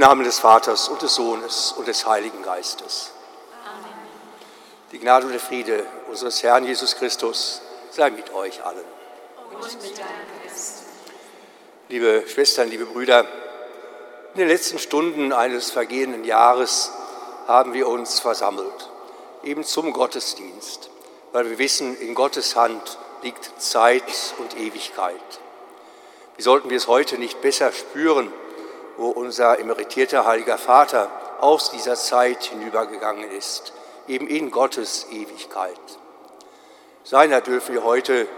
Namen 0.00 0.24
des 0.24 0.38
Vaters 0.38 0.88
und 0.88 1.02
des 1.02 1.14
Sohnes 1.14 1.72
und 1.76 1.86
des 1.86 2.06
Heiligen 2.06 2.42
Geistes. 2.42 3.12
Amen. 3.64 3.92
Die 4.92 4.98
Gnade 4.98 5.26
und 5.26 5.32
der 5.32 5.40
Friede 5.40 5.86
unseres 6.08 6.42
Herrn 6.42 6.64
Jesus 6.64 6.96
Christus 6.96 7.60
sei 7.90 8.10
mit 8.10 8.32
euch 8.32 8.64
allen. 8.64 8.84
Und 9.52 9.82
mit 9.82 9.98
deinem. 9.98 10.30
Liebe 11.90 12.24
Schwestern, 12.28 12.70
liebe 12.70 12.86
Brüder, 12.86 13.26
in 14.34 14.38
den 14.38 14.48
letzten 14.48 14.78
Stunden 14.78 15.32
eines 15.32 15.72
vergehenden 15.72 16.24
Jahres 16.24 16.92
haben 17.48 17.72
wir 17.72 17.88
uns 17.88 18.20
versammelt, 18.20 18.90
eben 19.42 19.64
zum 19.64 19.92
Gottesdienst, 19.92 20.88
weil 21.32 21.50
wir 21.50 21.58
wissen, 21.58 21.98
in 21.98 22.14
Gottes 22.14 22.54
Hand 22.54 22.96
liegt 23.22 23.50
Zeit 23.60 24.04
und 24.38 24.56
Ewigkeit. 24.56 25.40
Wie 26.36 26.42
sollten 26.42 26.70
wir 26.70 26.76
es 26.76 26.86
heute 26.86 27.18
nicht 27.18 27.42
besser 27.42 27.72
spüren, 27.72 28.32
wo 28.96 29.08
unser 29.08 29.58
emeritierter 29.58 30.26
Heiliger 30.26 30.58
Vater 30.58 31.10
aus 31.40 31.70
dieser 31.70 31.94
Zeit 31.94 32.44
hinübergegangen 32.44 33.30
ist, 33.30 33.72
eben 34.08 34.26
in 34.26 34.50
Gottes 34.50 35.06
Ewigkeit. 35.10 35.78
Seiner 37.04 37.40
dürfen 37.40 37.74
wir 37.74 37.84
heute 37.84 38.28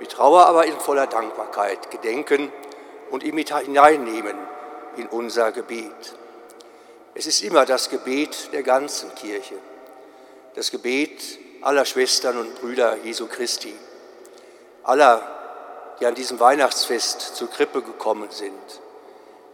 mit 0.00 0.10
Trauer, 0.10 0.46
aber 0.46 0.66
in 0.66 0.78
voller 0.80 1.06
Dankbarkeit 1.06 1.90
gedenken 1.90 2.52
und 3.10 3.22
ihn 3.22 3.34
mit 3.34 3.56
hineinnehmen 3.56 4.36
in 4.96 5.06
unser 5.06 5.52
Gebet. 5.52 6.16
Es 7.14 7.26
ist 7.26 7.42
immer 7.42 7.66
das 7.66 7.90
Gebet 7.90 8.52
der 8.52 8.62
ganzen 8.62 9.14
Kirche, 9.14 9.56
das 10.54 10.70
Gebet 10.70 11.20
aller 11.60 11.84
Schwestern 11.84 12.38
und 12.38 12.60
Brüder 12.60 12.96
Jesu 13.04 13.26
Christi, 13.26 13.74
aller, 14.84 15.22
die 16.00 16.06
an 16.06 16.14
diesem 16.14 16.40
Weihnachtsfest 16.40 17.36
zur 17.36 17.50
Krippe 17.50 17.82
gekommen 17.82 18.30
sind, 18.30 18.80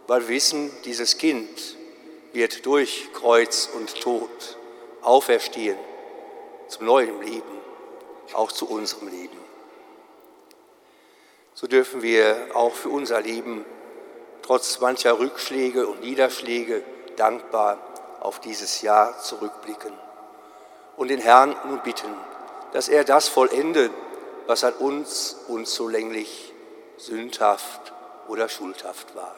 weil 0.07 0.21
wir 0.21 0.35
wissen, 0.35 0.71
dieses 0.85 1.17
Kind 1.17 1.77
wird 2.33 2.65
durch 2.65 3.09
Kreuz 3.13 3.69
und 3.73 3.99
Tod 3.99 4.57
auferstehen 5.01 5.77
zum 6.67 6.85
neuen 6.85 7.21
Leben, 7.21 7.57
auch 8.33 8.51
zu 8.51 8.67
unserem 8.67 9.09
Leben. 9.09 9.37
So 11.53 11.67
dürfen 11.67 12.01
wir 12.01 12.49
auch 12.53 12.73
für 12.73 12.89
unser 12.89 13.21
Leben 13.21 13.65
trotz 14.41 14.79
mancher 14.79 15.19
Rückschläge 15.19 15.87
und 15.87 16.01
Niederschläge 16.01 16.83
dankbar 17.15 17.79
auf 18.19 18.39
dieses 18.39 18.81
Jahr 18.81 19.19
zurückblicken 19.19 19.93
und 20.97 21.09
den 21.09 21.19
Herrn 21.19 21.55
nun 21.65 21.81
bitten, 21.83 22.13
dass 22.73 22.89
er 22.89 23.03
das 23.03 23.27
vollende, 23.27 23.89
was 24.45 24.63
an 24.63 24.73
uns 24.73 25.37
unzulänglich, 25.47 26.53
sündhaft 26.97 27.93
oder 28.27 28.49
schuldhaft 28.49 29.15
war. 29.15 29.35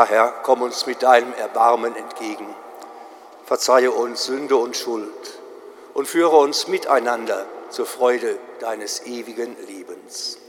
Ja, 0.00 0.06
Herr, 0.06 0.32
komm 0.44 0.62
uns 0.62 0.86
mit 0.86 1.02
deinem 1.02 1.34
Erbarmen 1.34 1.94
entgegen. 1.94 2.46
Verzeihe 3.44 3.90
uns 3.90 4.24
Sünde 4.24 4.56
und 4.56 4.74
Schuld 4.74 5.38
und 5.92 6.08
führe 6.08 6.38
uns 6.38 6.68
miteinander 6.68 7.44
zur 7.68 7.84
Freude 7.84 8.38
deines 8.60 9.04
ewigen 9.04 9.54
Lebens. 9.66 10.39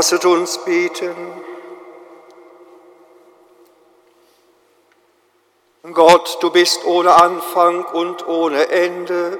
Lasset 0.00 0.24
uns 0.24 0.56
beten. 0.64 1.14
Gott, 5.92 6.38
du 6.40 6.48
bist 6.48 6.86
ohne 6.86 7.12
Anfang 7.12 7.84
und 7.84 8.26
ohne 8.26 8.70
Ende. 8.70 9.38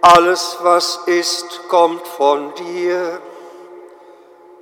Alles, 0.00 0.58
was 0.62 1.02
ist, 1.06 1.68
kommt 1.68 2.04
von 2.04 2.52
dir. 2.54 3.20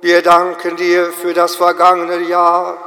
Wir 0.01 0.21
danken 0.21 0.75
dir 0.75 1.11
für 1.11 1.33
das 1.33 1.55
vergangene 1.55 2.19
Jahr 2.19 2.77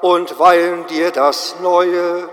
und 0.00 0.38
weilen 0.38 0.86
dir 0.86 1.10
das 1.10 1.56
neue. 1.60 2.30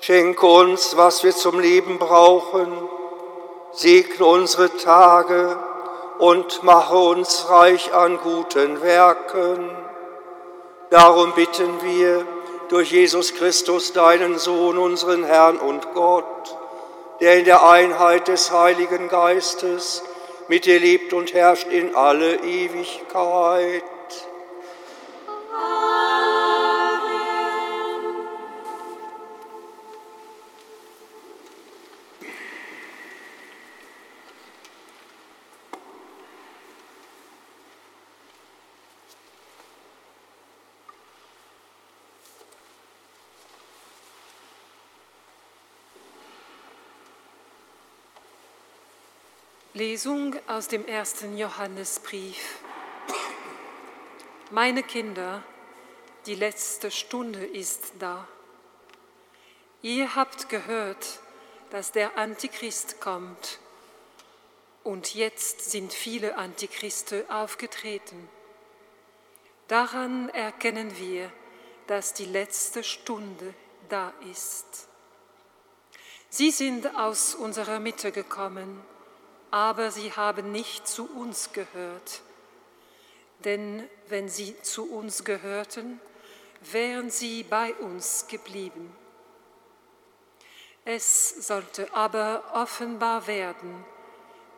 Schenke 0.00 0.44
uns, 0.44 0.96
was 0.96 1.22
wir 1.22 1.32
zum 1.32 1.60
Leben 1.60 2.00
brauchen. 2.00 2.88
Segne 3.70 4.26
unsere 4.26 4.76
Tage 4.78 5.56
und 6.18 6.62
mache 6.62 6.96
uns 6.96 7.48
reich 7.48 7.92
an 7.92 8.18
guten 8.18 8.82
Werken. 8.82 9.70
Darum 10.90 11.32
bitten 11.34 11.82
wir 11.82 12.26
durch 12.68 12.92
Jesus 12.92 13.34
Christus, 13.34 13.92
deinen 13.92 14.38
Sohn, 14.38 14.78
unseren 14.78 15.24
Herrn 15.24 15.58
und 15.58 15.92
Gott, 15.94 16.56
der 17.20 17.38
in 17.38 17.44
der 17.44 17.68
Einheit 17.68 18.28
des 18.28 18.50
Heiligen 18.50 19.08
Geistes 19.08 20.02
mit 20.48 20.66
dir 20.66 20.78
lebt 20.78 21.12
und 21.12 21.32
herrscht 21.32 21.68
in 21.68 21.94
alle 21.94 22.36
Ewigkeit. 22.36 23.82
Lesung 49.94 50.34
aus 50.48 50.66
dem 50.66 50.84
ersten 50.88 51.38
Johannesbrief. 51.38 52.58
Meine 54.50 54.82
Kinder, 54.82 55.44
die 56.26 56.34
letzte 56.34 56.90
Stunde 56.90 57.46
ist 57.46 57.92
da. 58.00 58.26
Ihr 59.82 60.16
habt 60.16 60.48
gehört, 60.48 61.20
dass 61.70 61.92
der 61.92 62.18
Antichrist 62.18 63.00
kommt. 63.00 63.60
Und 64.82 65.14
jetzt 65.14 65.70
sind 65.70 65.92
viele 65.92 66.38
Antichriste 66.38 67.24
aufgetreten. 67.28 68.28
Daran 69.68 70.28
erkennen 70.30 70.98
wir, 70.98 71.30
dass 71.86 72.14
die 72.14 72.26
letzte 72.26 72.82
Stunde 72.82 73.54
da 73.88 74.12
ist. 74.28 74.88
Sie 76.30 76.50
sind 76.50 76.96
aus 76.96 77.36
unserer 77.36 77.78
Mitte 77.78 78.10
gekommen 78.10 78.82
aber 79.54 79.92
sie 79.92 80.10
haben 80.10 80.50
nicht 80.50 80.88
zu 80.88 81.08
uns 81.08 81.52
gehört. 81.52 82.22
Denn 83.44 83.88
wenn 84.08 84.28
sie 84.28 84.60
zu 84.62 84.90
uns 84.90 85.22
gehörten, 85.22 86.00
wären 86.72 87.08
sie 87.08 87.44
bei 87.44 87.72
uns 87.74 88.26
geblieben. 88.26 88.92
Es 90.84 91.46
sollte 91.46 91.94
aber 91.94 92.42
offenbar 92.52 93.28
werden, 93.28 93.84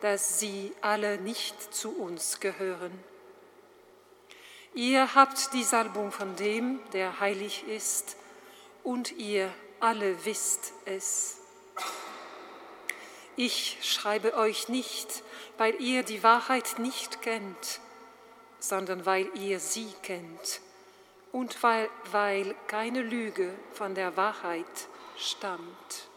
dass 0.01 0.39
sie 0.39 0.73
alle 0.81 1.19
nicht 1.19 1.75
zu 1.75 1.95
uns 1.95 2.39
gehören. 2.39 2.91
Ihr 4.73 5.13
habt 5.13 5.53
die 5.53 5.63
Salbung 5.63 6.11
von 6.11 6.35
dem, 6.37 6.79
der 6.93 7.19
heilig 7.19 7.67
ist, 7.67 8.15
und 8.83 9.11
ihr 9.11 9.53
alle 9.79 10.25
wisst 10.25 10.73
es. 10.85 11.37
Ich 13.39 13.77
schreibe 13.83 14.33
euch 14.35 14.67
nicht, 14.67 15.21
weil 15.59 15.79
ihr 15.79 16.01
die 16.01 16.23
Wahrheit 16.23 16.79
nicht 16.79 17.21
kennt, 17.21 17.79
sondern 18.59 19.05
weil 19.05 19.29
ihr 19.35 19.59
sie 19.59 19.93
kennt 20.01 20.59
und 21.31 21.61
weil, 21.61 21.87
weil 22.11 22.55
keine 22.65 23.03
Lüge 23.03 23.53
von 23.73 23.93
der 23.93 24.17
Wahrheit 24.17 24.65
stammt. 25.17 26.07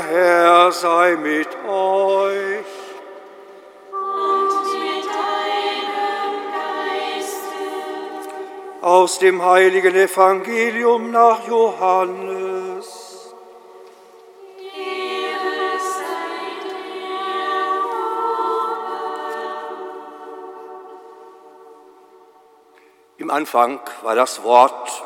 Herr 0.00 0.72
sei 0.72 1.16
mit 1.16 1.48
euch. 1.68 2.66
Und 3.90 4.64
mit 4.72 5.06
deinem 5.06 6.34
Geiste. 7.14 7.60
Aus 8.82 9.18
dem 9.18 9.44
heiligen 9.44 9.94
Evangelium 9.94 11.10
nach 11.10 11.46
Johannes. 11.46 13.06
Im 23.18 23.30
Anfang 23.32 23.80
war 24.02 24.14
das 24.14 24.44
Wort, 24.44 25.02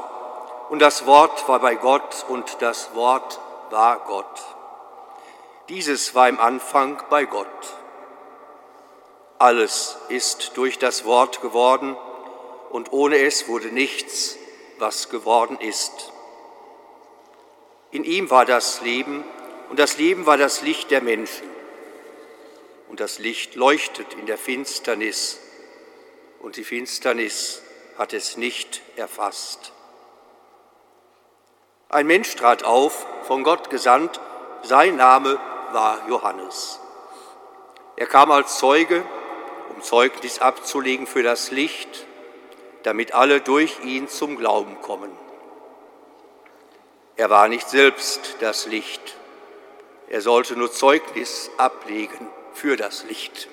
und 0.68 0.82
das 0.82 1.06
Wort 1.06 1.48
war 1.48 1.58
bei 1.58 1.76
Gott, 1.76 2.26
und 2.28 2.60
das 2.60 2.94
Wort 2.94 3.40
war 3.70 4.00
Gott. 4.00 4.29
Dieses 5.70 6.16
war 6.16 6.28
im 6.28 6.40
Anfang 6.40 7.00
bei 7.10 7.26
Gott. 7.26 7.46
Alles 9.38 9.96
ist 10.08 10.56
durch 10.56 10.80
das 10.80 11.04
Wort 11.04 11.40
geworden, 11.42 11.96
und 12.70 12.92
ohne 12.92 13.18
es 13.18 13.46
wurde 13.46 13.68
nichts, 13.68 14.36
was 14.78 15.10
geworden 15.10 15.58
ist. 15.60 16.12
In 17.92 18.02
ihm 18.02 18.30
war 18.30 18.44
das 18.44 18.80
Leben, 18.80 19.22
und 19.68 19.78
das 19.78 19.96
Leben 19.96 20.26
war 20.26 20.36
das 20.36 20.62
Licht 20.62 20.90
der 20.90 21.02
Menschen. 21.02 21.48
Und 22.88 22.98
das 22.98 23.20
Licht 23.20 23.54
leuchtet 23.54 24.14
in 24.14 24.26
der 24.26 24.38
Finsternis, 24.38 25.38
und 26.40 26.56
die 26.56 26.64
Finsternis 26.64 27.62
hat 27.96 28.12
es 28.12 28.36
nicht 28.36 28.82
erfasst. 28.96 29.72
Ein 31.90 32.08
Mensch 32.08 32.34
trat 32.34 32.64
auf, 32.64 33.06
von 33.22 33.44
Gott 33.44 33.70
gesandt, 33.70 34.20
sein 34.62 34.96
Name 34.96 35.38
war 35.72 36.08
Johannes. 36.08 36.80
Er 37.96 38.06
kam 38.06 38.30
als 38.30 38.58
Zeuge, 38.58 39.04
um 39.74 39.82
Zeugnis 39.82 40.38
abzulegen 40.38 41.06
für 41.06 41.22
das 41.22 41.50
Licht, 41.50 42.06
damit 42.82 43.12
alle 43.12 43.40
durch 43.40 43.80
ihn 43.84 44.08
zum 44.08 44.36
Glauben 44.36 44.80
kommen. 44.80 45.10
Er 47.16 47.28
war 47.28 47.48
nicht 47.48 47.68
selbst 47.68 48.36
das 48.40 48.66
Licht, 48.66 49.16
er 50.08 50.22
sollte 50.22 50.56
nur 50.56 50.72
Zeugnis 50.72 51.50
ablegen 51.56 52.28
für 52.52 52.76
das 52.76 53.04
Licht. 53.04 53.48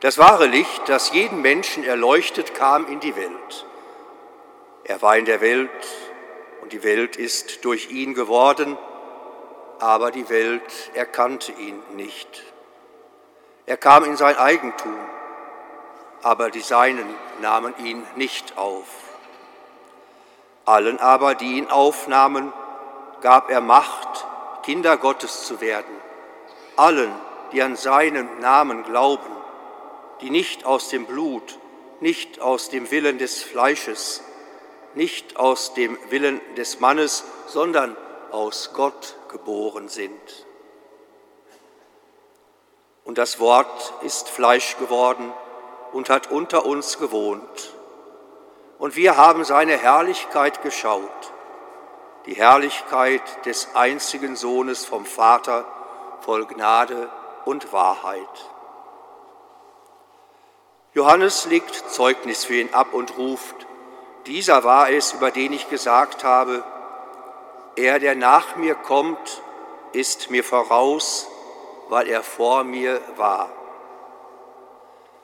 Das 0.00 0.18
wahre 0.18 0.46
Licht, 0.46 0.82
das 0.86 1.12
jeden 1.12 1.40
Menschen 1.40 1.82
erleuchtet, 1.82 2.54
kam 2.54 2.86
in 2.86 3.00
die 3.00 3.16
Welt. 3.16 3.66
Er 4.84 5.00
war 5.00 5.16
in 5.16 5.24
der 5.24 5.40
Welt 5.40 5.70
und 6.60 6.72
die 6.72 6.82
Welt 6.82 7.16
ist 7.16 7.64
durch 7.64 7.90
ihn 7.90 8.14
geworden, 8.14 8.76
aber 9.78 10.10
die 10.10 10.28
Welt 10.28 10.90
erkannte 10.94 11.52
ihn 11.52 11.82
nicht. 11.96 12.42
Er 13.66 13.76
kam 13.76 14.04
in 14.04 14.16
sein 14.16 14.36
Eigentum, 14.36 14.96
aber 16.22 16.50
die 16.50 16.60
Seinen 16.60 17.06
nahmen 17.40 17.74
ihn 17.78 18.02
nicht 18.16 18.56
auf. 18.56 18.86
Allen 20.64 20.98
aber, 20.98 21.34
die 21.34 21.58
ihn 21.58 21.70
aufnahmen, 21.70 22.52
gab 23.20 23.50
er 23.50 23.60
Macht, 23.60 24.26
Kinder 24.62 24.96
Gottes 24.96 25.44
zu 25.44 25.60
werden. 25.60 25.94
Allen, 26.76 27.12
die 27.52 27.62
an 27.62 27.76
seinen 27.76 28.40
Namen 28.40 28.82
glauben, 28.84 29.30
die 30.20 30.30
nicht 30.30 30.64
aus 30.64 30.88
dem 30.88 31.06
Blut, 31.06 31.58
nicht 32.00 32.40
aus 32.40 32.70
dem 32.70 32.90
Willen 32.90 33.18
des 33.18 33.42
Fleisches, 33.42 34.22
nicht 34.94 35.36
aus 35.36 35.74
dem 35.74 35.98
Willen 36.10 36.40
des 36.56 36.80
Mannes, 36.80 37.24
sondern 37.46 37.96
aus 38.30 38.72
Gott 38.74 39.16
geboren 39.34 39.88
sind. 39.88 40.46
Und 43.04 43.18
das 43.18 43.40
Wort 43.40 43.92
ist 44.02 44.28
Fleisch 44.28 44.78
geworden 44.78 45.32
und 45.92 46.08
hat 46.08 46.30
unter 46.30 46.64
uns 46.64 46.98
gewohnt. 46.98 47.74
Und 48.78 48.94
wir 48.94 49.16
haben 49.16 49.44
seine 49.44 49.76
Herrlichkeit 49.76 50.62
geschaut, 50.62 51.32
die 52.26 52.34
Herrlichkeit 52.34 53.22
des 53.44 53.74
einzigen 53.74 54.36
Sohnes 54.36 54.86
vom 54.86 55.04
Vater, 55.04 55.64
voll 56.20 56.46
Gnade 56.46 57.10
und 57.44 57.72
Wahrheit. 57.72 58.50
Johannes 60.94 61.46
legt 61.46 61.74
Zeugnis 61.90 62.44
für 62.44 62.54
ihn 62.54 62.72
ab 62.72 62.94
und 62.94 63.18
ruft, 63.18 63.66
dieser 64.26 64.62
war 64.62 64.90
es, 64.90 65.12
über 65.12 65.32
den 65.32 65.52
ich 65.52 65.68
gesagt 65.68 66.22
habe, 66.22 66.64
er, 67.76 67.98
der 67.98 68.14
nach 68.14 68.56
mir 68.56 68.74
kommt, 68.74 69.42
ist 69.92 70.30
mir 70.30 70.44
voraus, 70.44 71.28
weil 71.88 72.08
er 72.08 72.22
vor 72.22 72.64
mir 72.64 73.00
war. 73.16 73.50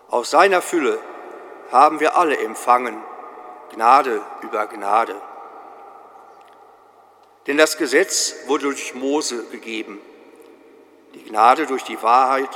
Aus 0.08 0.30
seiner 0.30 0.62
Fülle 0.62 0.98
haben 1.70 2.00
wir 2.00 2.16
alle 2.16 2.36
empfangen, 2.38 3.02
Gnade 3.72 4.22
über 4.42 4.66
Gnade. 4.66 5.14
Denn 7.46 7.56
das 7.56 7.76
Gesetz 7.76 8.34
wurde 8.46 8.64
durch 8.64 8.94
Mose 8.94 9.44
gegeben, 9.46 10.00
die 11.14 11.24
Gnade 11.24 11.66
durch 11.66 11.84
die 11.84 12.02
Wahrheit 12.02 12.50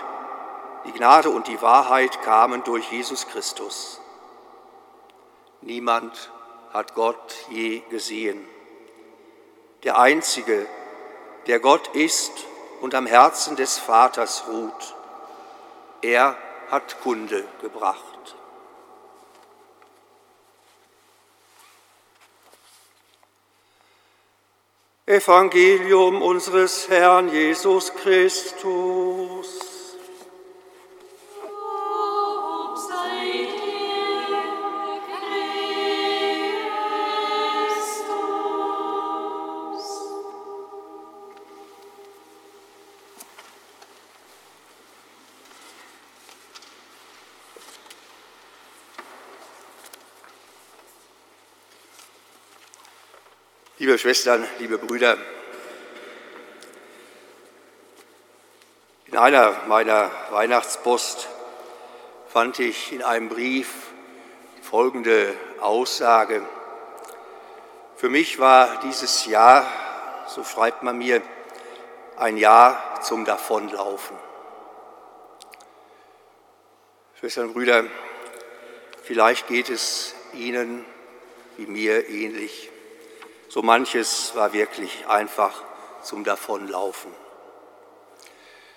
die 0.85 0.93
Gnade 0.93 1.31
und 1.31 1.49
die 1.49 1.61
Wahrheit 1.63 2.21
kamen 2.23 2.63
durch 2.65 2.91
Jesus 2.93 3.27
Christus. 3.27 4.01
Niemand 5.63 6.31
hat 6.73 6.95
Gott 6.95 7.35
je 7.51 7.81
gesehen. 7.89 8.47
Der 9.85 9.99
Einzige, 9.99 10.67
der 11.47 11.61
Gott 11.61 11.89
ist 11.95 12.33
und 12.81 12.95
am 12.95 13.07
Herzen 13.07 13.55
des 13.55 13.79
Vaters 13.79 14.45
ruht, 14.49 14.95
er 16.01 16.37
hat 16.71 17.01
Kunde 17.03 17.45
gebracht. 17.61 18.35
Evangelium 25.07 26.23
unseres 26.23 26.89
Herrn 26.89 27.29
Jesus 27.29 27.93
Christus. 27.95 29.04
Liebe 53.95 54.01
Schwestern, 54.01 54.45
liebe 54.59 54.77
Brüder, 54.77 55.17
in 59.07 59.17
einer 59.17 59.53
meiner 59.69 60.11
Weihnachtspost 60.31 61.29
fand 62.27 62.59
ich 62.59 62.91
in 62.91 63.05
einem 63.05 63.29
Brief 63.29 63.69
folgende 64.63 65.33
Aussage. 65.61 66.45
Für 67.95 68.09
mich 68.09 68.41
war 68.41 68.81
dieses 68.81 69.27
Jahr, 69.27 69.65
so 70.27 70.43
schreibt 70.43 70.83
man 70.83 70.99
mir, 70.99 71.23
ein 72.17 72.37
Jahr 72.37 73.01
zum 73.01 73.25
Davonlaufen. 73.25 74.17
Schwestern 77.21 77.47
und 77.47 77.55
Brüder, 77.55 77.85
vielleicht 79.05 79.47
geht 79.47 79.69
es 79.71 80.17
Ihnen 80.33 80.85
wie 81.57 81.67
mir 81.67 82.09
ähnlich. 82.09 82.73
So 83.55 83.63
manches 83.63 84.35
war 84.35 84.53
wirklich 84.53 85.07
einfach 85.07 85.63
zum 86.03 86.25
Davonlaufen. 86.25 87.13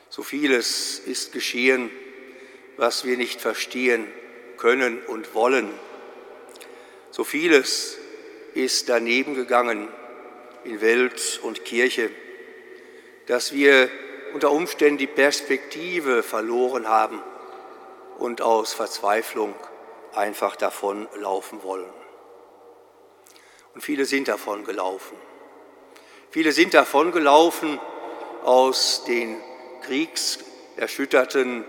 So 0.08 0.22
vieles 0.22 1.00
ist 1.00 1.32
geschehen, 1.32 1.90
was 2.76 3.04
wir 3.04 3.18
nicht 3.18 3.42
verstehen 3.42 4.06
können 4.58 5.02
und 5.08 5.34
wollen. 5.34 5.68
So 7.10 7.24
vieles 7.24 7.98
ist 8.54 8.88
daneben 8.88 9.34
gegangen 9.34 9.88
in 10.64 10.80
Welt 10.80 11.40
und 11.42 11.66
Kirche, 11.66 12.12
dass 13.26 13.54
wir 13.54 13.90
unter 14.36 14.52
Umständen 14.52 15.00
die 15.00 15.08
Perspektive 15.08 16.22
verloren 16.22 16.88
haben 16.88 17.20
und 18.20 18.44
aus 18.44 18.76
Verzweiflung 18.76 19.56
einfach 20.14 20.56
davonlaufen 20.56 21.64
wollen. 21.64 22.07
Und 23.78 23.84
viele 23.84 24.06
sind 24.06 24.28
davon 24.28 24.64
gelaufen. 24.64 25.16
Viele 26.32 26.52
sind 26.52 26.74
davon 26.74 27.12
gelaufen 27.12 27.80
aus 28.44 29.04
den 29.06 29.38
kriegserschütterten 29.84 31.64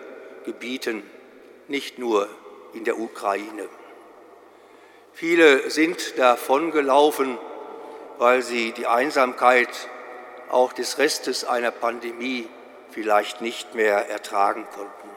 Gebieten, 0.46 1.02
nicht 1.66 1.98
nur 1.98 2.26
in 2.72 2.84
der 2.84 2.98
Ukraine. 2.98 3.68
Viele 5.12 5.68
sind 5.68 6.18
davon 6.18 6.70
gelaufen, 6.70 7.36
weil 8.16 8.40
sie 8.40 8.72
die 8.72 8.86
Einsamkeit 8.86 9.68
auch 10.48 10.72
des 10.72 10.96
Restes 10.96 11.44
einer 11.44 11.72
Pandemie 11.72 12.48
vielleicht 12.88 13.42
nicht 13.42 13.74
mehr 13.74 14.08
ertragen 14.08 14.66
konnten. 14.74 15.10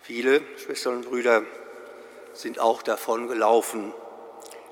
Viele 0.00 0.40
Schwestern 0.56 0.96
und 0.96 1.08
Brüder 1.08 1.44
sind 2.32 2.58
auch 2.58 2.82
davon 2.82 3.28
gelaufen, 3.28 3.94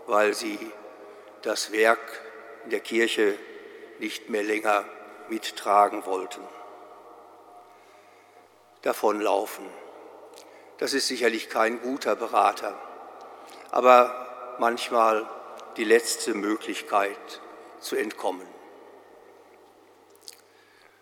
weil 0.06 0.34
sie 0.34 0.58
das 1.42 1.72
Werk 1.72 2.00
der 2.66 2.80
Kirche 2.80 3.38
nicht 3.98 4.28
mehr 4.28 4.42
länger 4.42 4.84
mittragen 5.28 6.04
wollten. 6.06 6.42
Davonlaufen, 8.82 9.64
das 10.78 10.92
ist 10.92 11.08
sicherlich 11.08 11.48
kein 11.48 11.80
guter 11.80 12.16
Berater, 12.16 12.78
aber 13.70 14.56
manchmal 14.58 15.28
die 15.76 15.84
letzte 15.84 16.34
Möglichkeit 16.34 17.40
zu 17.80 17.96
entkommen. 17.96 18.46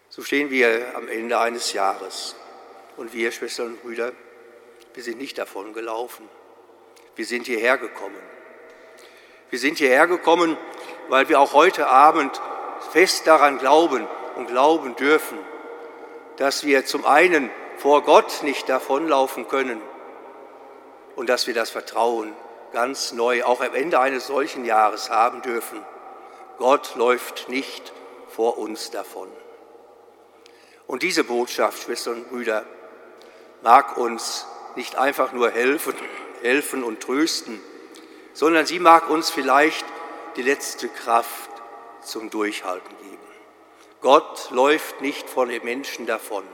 So 0.09 0.23
stehen 0.23 0.51
wir 0.51 0.95
am 0.95 1.09
Ende 1.09 1.38
eines 1.38 1.73
Jahres 1.73 2.37
und 2.97 3.12
wir, 3.12 3.33
Schwestern 3.33 3.69
und 3.69 3.83
Brüder, 3.83 4.12
wir 4.95 5.03
sind 5.03 5.19
nicht 5.19 5.38
davon 5.38 5.73
gelaufen. 5.73 6.29
Wir 7.17 7.25
sind 7.25 7.47
hierher 7.47 7.79
gekommen. 7.79 8.21
Wir 9.53 9.59
sind 9.59 9.77
hierher 9.77 10.07
gekommen, 10.07 10.57
weil 11.11 11.29
wir 11.29 11.38
auch 11.38 11.53
heute 11.53 11.87
Abend 11.87 12.41
fest 12.91 13.27
daran 13.27 13.59
glauben 13.59 14.09
und 14.37 14.47
glauben 14.47 14.97
dürfen, 14.97 15.37
dass 16.38 16.65
wir 16.65 16.87
zum 16.87 17.05
einen 17.05 17.51
vor 17.77 18.03
Gott 18.03 18.43
nicht 18.45 18.71
davonlaufen 18.71 19.47
können 19.49 19.79
und 21.17 21.29
dass 21.29 21.47
wir 21.47 21.53
das 21.53 21.69
Vertrauen 21.69 22.33
ganz 22.73 23.12
neu 23.12 23.45
auch 23.45 23.61
am 23.61 23.75
Ende 23.75 24.01
eines 24.01 24.27
solchen 24.27 24.65
Jahres 24.65 25.11
haben 25.11 25.43
dürfen. 25.43 25.85
Gott 26.57 26.95
läuft 26.95 27.51
nicht 27.51 27.93
vor 28.29 28.57
uns 28.57 28.91
davon. 28.91 29.29
Und 30.87 31.03
diese 31.03 31.25
Botschaft, 31.25 31.83
Schwestern 31.83 32.15
und 32.15 32.31
Brüder, 32.31 32.65
mag 33.61 33.99
uns 33.99 34.47
nicht 34.77 34.97
einfach 34.97 35.33
nur 35.33 35.51
helfen, 35.51 35.93
helfen 36.41 36.83
und 36.83 37.01
trösten, 37.01 37.61
sondern 38.33 38.66
sie 38.66 38.79
mag 38.79 39.11
uns 39.11 39.31
vielleicht 39.31 39.85
die 40.37 40.42
letzte 40.42 40.88
Kraft 40.88 41.51
zum 42.03 42.31
Durchhalten 42.31 42.97
geben. 42.99 43.18
Gott 44.01 44.51
läuft 44.51 45.01
nicht 45.01 45.29
von 45.29 45.49
den 45.49 45.64
Menschen 45.64 46.07
davon, 46.07 46.45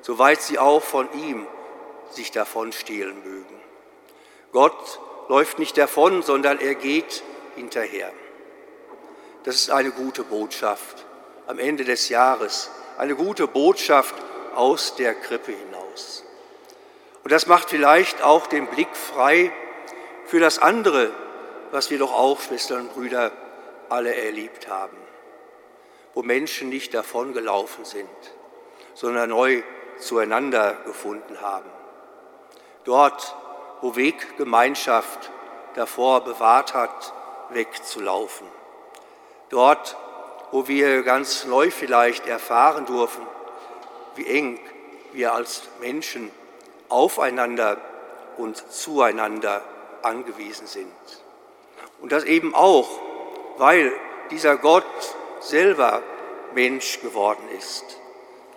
soweit 0.00 0.42
sie 0.42 0.58
auch 0.58 0.82
von 0.82 1.08
ihm 1.12 1.46
sich 2.10 2.30
davon 2.30 2.72
stehlen 2.72 3.22
mögen. 3.22 3.60
Gott 4.52 5.00
läuft 5.28 5.58
nicht 5.58 5.78
davon, 5.78 6.22
sondern 6.22 6.60
er 6.60 6.74
geht 6.74 7.22
hinterher. 7.54 8.12
Das 9.44 9.56
ist 9.56 9.70
eine 9.70 9.90
gute 9.90 10.24
Botschaft 10.24 11.04
am 11.46 11.58
Ende 11.58 11.84
des 11.84 12.08
Jahres, 12.08 12.70
eine 12.98 13.14
gute 13.14 13.46
Botschaft 13.46 14.14
aus 14.54 14.94
der 14.96 15.14
Krippe 15.14 15.52
hinaus. 15.52 16.24
Und 17.24 17.32
das 17.32 17.46
macht 17.46 17.70
vielleicht 17.70 18.22
auch 18.22 18.46
den 18.46 18.66
Blick 18.66 18.94
frei 18.94 19.52
für 20.32 20.40
das 20.40 20.58
andere, 20.58 21.10
was 21.72 21.90
wir 21.90 21.98
doch 21.98 22.14
auch, 22.14 22.40
Schwestern 22.40 22.80
und 22.80 22.94
Brüder, 22.94 23.32
alle 23.90 24.16
erlebt 24.16 24.66
haben, 24.66 24.96
wo 26.14 26.22
Menschen 26.22 26.70
nicht 26.70 26.94
davongelaufen 26.94 27.84
sind, 27.84 28.08
sondern 28.94 29.28
neu 29.28 29.62
zueinander 29.98 30.78
gefunden 30.86 31.42
haben. 31.42 31.68
Dort, 32.84 33.36
wo 33.82 33.94
Weggemeinschaft 33.94 35.30
davor 35.74 36.24
bewahrt 36.24 36.72
hat, 36.72 37.12
wegzulaufen. 37.50 38.46
Dort, 39.50 39.98
wo 40.50 40.66
wir 40.66 41.02
ganz 41.02 41.44
neu 41.44 41.70
vielleicht 41.70 42.26
erfahren 42.26 42.86
dürfen, 42.86 43.26
wie 44.14 44.26
eng 44.28 44.58
wir 45.12 45.34
als 45.34 45.64
Menschen 45.82 46.30
aufeinander 46.88 47.76
und 48.38 48.56
zueinander 48.72 49.60
angewiesen 50.04 50.66
sind. 50.66 50.92
Und 52.00 52.12
das 52.12 52.24
eben 52.24 52.54
auch, 52.54 53.00
weil 53.58 53.92
dieser 54.30 54.56
Gott 54.56 54.84
selber 55.40 56.02
Mensch 56.54 57.00
geworden 57.00 57.48
ist, 57.56 57.84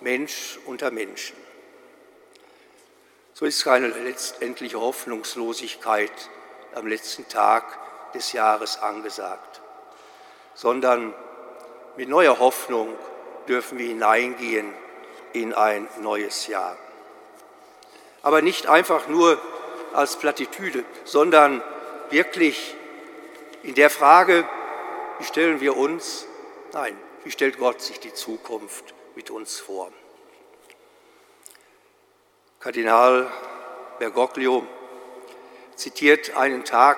Mensch 0.02 0.60
unter 0.66 0.92
Menschen. 0.92 1.36
So 3.34 3.46
ist 3.46 3.64
keine 3.64 3.88
letztendliche 3.88 4.80
Hoffnungslosigkeit 4.80 6.12
am 6.74 6.88
letzten 6.88 7.28
Tag 7.28 7.66
des 8.14 8.32
Jahres 8.34 8.78
angesagt, 8.82 9.62
sondern 10.54 11.14
mit 11.98 12.10
neuer 12.10 12.40
Hoffnung 12.40 12.94
dürfen 13.48 13.78
wir 13.78 13.88
hineingehen 13.88 14.74
in 15.34 15.54
ein 15.54 15.88
neues 16.02 16.48
Jahr. 16.48 16.78
Aber 18.22 18.42
nicht 18.42 18.68
einfach 18.68 19.08
nur 19.08 19.40
als 19.96 20.18
Plattitüde, 20.18 20.84
sondern 21.04 21.64
wirklich 22.10 22.76
in 23.64 23.76
der 23.76 23.90
Frage, 23.90 24.48
wie 25.20 25.24
stellen 25.26 25.62
wir 25.62 25.76
uns, 25.76 26.28
nein, 26.74 26.98
wie 27.24 27.32
stellt 27.32 27.58
Gott 27.58 27.82
sich 27.82 28.00
die 28.00 28.14
Zukunft 28.14 28.94
mit 29.16 29.32
uns 29.32 29.60
vor? 29.60 29.92
Kardinal 32.60 33.32
Bergoglio 34.00 34.66
zitiert 35.76 36.36
einen 36.36 36.64
Tag 36.64 36.98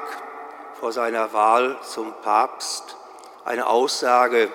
vor 0.80 0.92
seiner 0.92 1.34
Wahl 1.34 1.80
zum 1.82 2.14
Papst 2.22 2.96
eine 3.46 3.68
Aussage 3.68 4.52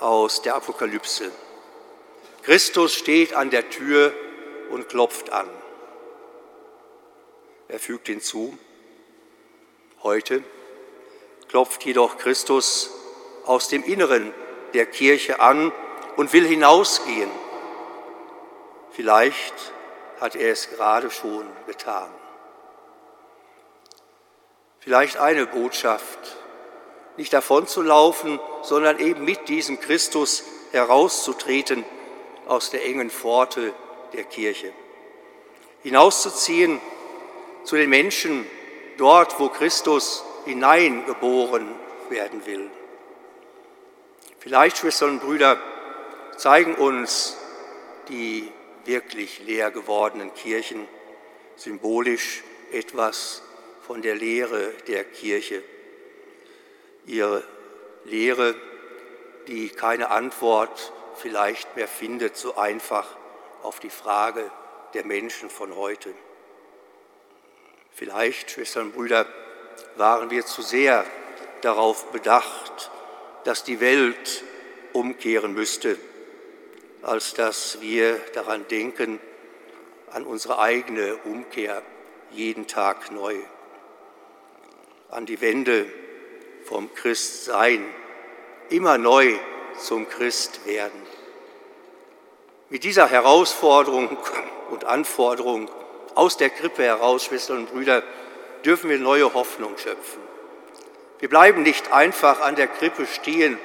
aus 0.00 0.42
der 0.42 0.54
Apokalypse. 0.54 1.30
Christus 2.42 2.94
steht 2.94 3.34
an 3.34 3.50
der 3.50 3.68
Tür 3.70 4.12
und 4.70 4.88
klopft 4.88 5.30
an. 5.30 5.48
Er 7.68 7.78
fügt 7.78 8.06
hinzu, 8.06 8.56
heute 10.02 10.42
klopft 11.48 11.84
jedoch 11.84 12.16
Christus 12.16 12.90
aus 13.44 13.68
dem 13.68 13.84
Inneren 13.84 14.32
der 14.72 14.86
Kirche 14.86 15.40
an 15.40 15.70
und 16.16 16.32
will 16.32 16.46
hinausgehen. 16.46 17.30
Vielleicht 18.92 19.54
hat 20.18 20.34
er 20.34 20.50
es 20.50 20.70
gerade 20.70 21.10
schon 21.10 21.46
getan. 21.66 22.10
Vielleicht 24.80 25.18
eine 25.18 25.46
Botschaft, 25.46 26.38
nicht 27.18 27.34
davon 27.34 27.66
zu 27.66 27.82
laufen, 27.82 28.40
sondern 28.62 28.98
eben 28.98 29.26
mit 29.26 29.48
diesem 29.48 29.78
Christus 29.78 30.42
herauszutreten 30.72 31.84
aus 32.46 32.70
der 32.70 32.86
engen 32.86 33.10
Pforte 33.10 33.74
der 34.14 34.24
Kirche. 34.24 34.72
Hinauszuziehen 35.82 36.80
zu 37.68 37.76
den 37.76 37.90
Menschen 37.90 38.46
dort, 38.96 39.38
wo 39.38 39.50
Christus 39.50 40.24
hineingeboren 40.46 41.68
werden 42.08 42.46
will. 42.46 42.70
Vielleicht, 44.38 44.78
Schwestern 44.78 45.10
und 45.10 45.20
Brüder, 45.20 45.60
zeigen 46.38 46.76
uns 46.76 47.36
die 48.08 48.50
wirklich 48.86 49.40
leer 49.40 49.70
gewordenen 49.70 50.32
Kirchen 50.32 50.88
symbolisch 51.56 52.42
etwas 52.72 53.42
von 53.86 54.00
der 54.00 54.14
Lehre 54.14 54.72
der 54.86 55.04
Kirche. 55.04 55.62
Ihre 57.04 57.44
Lehre, 58.04 58.54
die 59.46 59.68
keine 59.68 60.10
Antwort 60.10 60.94
vielleicht 61.16 61.76
mehr 61.76 61.88
findet, 61.88 62.34
so 62.34 62.56
einfach 62.56 63.14
auf 63.62 63.78
die 63.78 63.90
Frage 63.90 64.50
der 64.94 65.04
Menschen 65.04 65.50
von 65.50 65.76
heute. 65.76 66.14
Vielleicht, 67.98 68.52
Schwestern 68.52 68.86
und 68.86 68.92
Brüder, 68.92 69.26
waren 69.96 70.30
wir 70.30 70.46
zu 70.46 70.62
sehr 70.62 71.04
darauf 71.62 72.12
bedacht, 72.12 72.92
dass 73.42 73.64
die 73.64 73.80
Welt 73.80 74.44
umkehren 74.92 75.52
müsste, 75.52 75.98
als 77.02 77.34
dass 77.34 77.80
wir 77.80 78.20
daran 78.34 78.68
denken, 78.68 79.18
an 80.12 80.24
unsere 80.24 80.60
eigene 80.60 81.16
Umkehr 81.24 81.82
jeden 82.30 82.68
Tag 82.68 83.10
neu, 83.10 83.34
an 85.10 85.26
die 85.26 85.40
Wende 85.40 85.84
vom 86.66 86.94
Christsein, 86.94 87.84
immer 88.68 88.96
neu 88.96 89.34
zum 89.76 90.08
Christ 90.08 90.64
werden. 90.66 91.02
Mit 92.68 92.84
dieser 92.84 93.08
Herausforderung 93.08 94.16
und 94.70 94.84
Anforderung 94.84 95.68
aus 96.18 96.36
der 96.36 96.50
Krippe 96.50 96.82
heraus, 96.82 97.24
Schwestern 97.24 97.58
und 97.58 97.70
Brüder, 97.70 98.02
dürfen 98.64 98.90
wir 98.90 98.98
neue 98.98 99.32
Hoffnung 99.34 99.76
schöpfen. 99.78 100.20
Wir 101.18 101.28
bleiben 101.28 101.62
nicht 101.62 101.92
einfach 101.92 102.40
an 102.40 102.56
der 102.56 102.66
Krippe 102.66 103.06
stehen, 103.06 103.58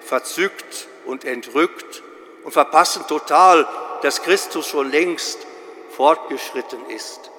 verzückt 0.00 0.88
und 1.04 1.24
entrückt 1.24 2.02
und 2.44 2.52
verpassen 2.52 3.04
total, 3.06 3.66
dass 4.02 4.22
Christus 4.22 4.66
schon 4.66 4.90
längst 4.90 5.46
fortgeschritten 5.90 6.88
ist, 6.90 7.30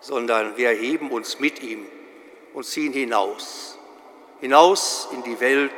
sondern 0.00 0.56
wir 0.56 0.68
erheben 0.68 1.10
uns 1.10 1.38
mit 1.40 1.62
ihm 1.62 1.86
und 2.52 2.64
ziehen 2.64 2.92
hinaus 2.92 3.74
hinaus 4.44 5.08
in 5.12 5.22
die 5.22 5.40
Welt, 5.40 5.72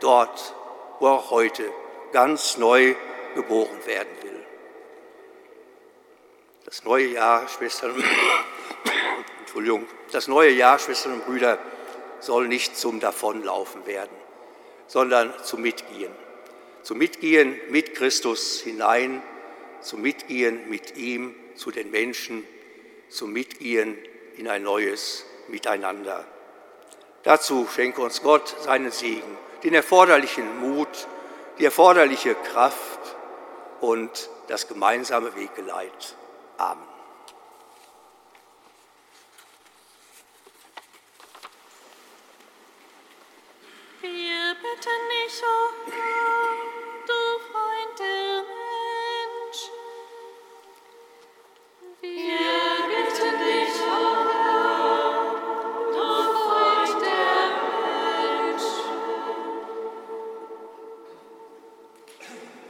dort, 0.00 0.54
wo 0.98 1.08
auch 1.08 1.30
heute 1.30 1.64
ganz 2.12 2.58
neu 2.58 2.94
geboren 3.34 3.86
werden. 3.86 4.19
Das 6.70 6.84
neue 6.84 7.08
Jahr, 7.08 7.48
Schwestern, 7.48 8.00
Entschuldigung, 9.40 9.88
das 10.12 10.28
neue 10.28 10.52
Jahr, 10.52 10.78
Schwestern 10.78 11.14
und 11.14 11.26
Brüder, 11.26 11.58
soll 12.20 12.46
nicht 12.46 12.76
zum 12.76 13.00
Davonlaufen 13.00 13.86
werden, 13.86 14.14
sondern 14.86 15.34
zum 15.42 15.62
Mitgehen. 15.62 16.12
Zum 16.84 16.98
Mitgehen 16.98 17.58
mit 17.70 17.96
Christus 17.96 18.60
hinein, 18.60 19.20
zum 19.80 20.00
Mitgehen 20.00 20.70
mit 20.70 20.96
ihm 20.96 21.34
zu 21.56 21.72
den 21.72 21.90
Menschen, 21.90 22.46
zum 23.08 23.32
Mitgehen 23.32 23.98
in 24.36 24.46
ein 24.46 24.62
neues 24.62 25.24
Miteinander. 25.48 26.24
Dazu 27.24 27.66
schenke 27.74 28.00
uns 28.00 28.22
Gott 28.22 28.54
seinen 28.62 28.92
Segen, 28.92 29.36
den 29.64 29.74
erforderlichen 29.74 30.60
Mut, 30.60 31.08
die 31.58 31.64
erforderliche 31.64 32.36
Kraft 32.36 33.16
und 33.80 34.30
das 34.46 34.68
gemeinsame 34.68 35.34
Weggeleit. 35.34 36.14
Amen. 36.60 36.84
Wir 44.02 44.54
bitten 44.60 45.02
dich, 45.08 45.42
o 45.42 45.56
Herr, 45.90 46.52
du 47.06 47.20
Freund 47.48 47.98
der 47.98 48.44
Menschen. 49.40 49.78
Wir 52.02 52.52
bitten 52.90 53.34
dich, 53.38 53.76
o 53.80 53.90
Herr, 54.28 55.12
du 55.92 56.08
Freund 56.44 57.00
der 57.06 57.40
Menschen. 58.52 58.92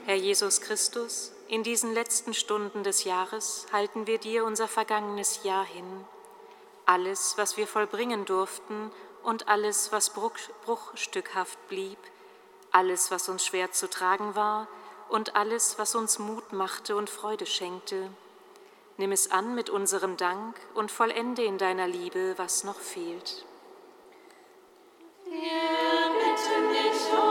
Herr 0.07 0.15
Jesus 0.17 0.61
Christus, 0.61 1.33
in 1.51 1.65
diesen 1.65 1.93
letzten 1.93 2.33
Stunden 2.33 2.85
des 2.85 3.03
Jahres 3.03 3.67
halten 3.73 4.07
wir 4.07 4.19
dir 4.19 4.45
unser 4.45 4.69
vergangenes 4.69 5.43
Jahr 5.43 5.65
hin. 5.65 6.05
Alles, 6.87 7.35
was 7.39 7.57
wir 7.57 7.67
vollbringen 7.67 8.25
durften 8.25 8.93
und 9.25 9.49
alles, 9.49 9.91
was 9.91 10.11
bruch, 10.11 10.39
bruchstückhaft 10.65 11.59
blieb, 11.67 11.99
alles, 12.71 13.11
was 13.11 13.29
uns 13.29 13.45
schwer 13.45 13.73
zu 13.73 13.91
tragen 13.91 14.37
war 14.37 14.69
und 15.09 15.35
alles, 15.35 15.77
was 15.77 15.97
uns 15.97 16.21
Mut 16.21 16.53
machte 16.53 16.95
und 16.95 17.11
Freude 17.11 17.47
schenkte. 17.47 18.11
Nimm 18.97 19.11
es 19.11 19.33
an 19.33 19.57
mit 19.57 19.71
unserem 19.71 20.17
Dank 20.17 20.55
und 20.75 20.93
vollende 20.93 21.43
in 21.43 21.59
deiner 21.59 21.89
Liebe, 21.89 22.35
was 22.37 22.63
noch 22.63 22.79
fehlt. 22.79 23.45
Wir 25.25 25.35
bitten 25.35 26.69
dich, 26.71 27.13
o 27.13 27.30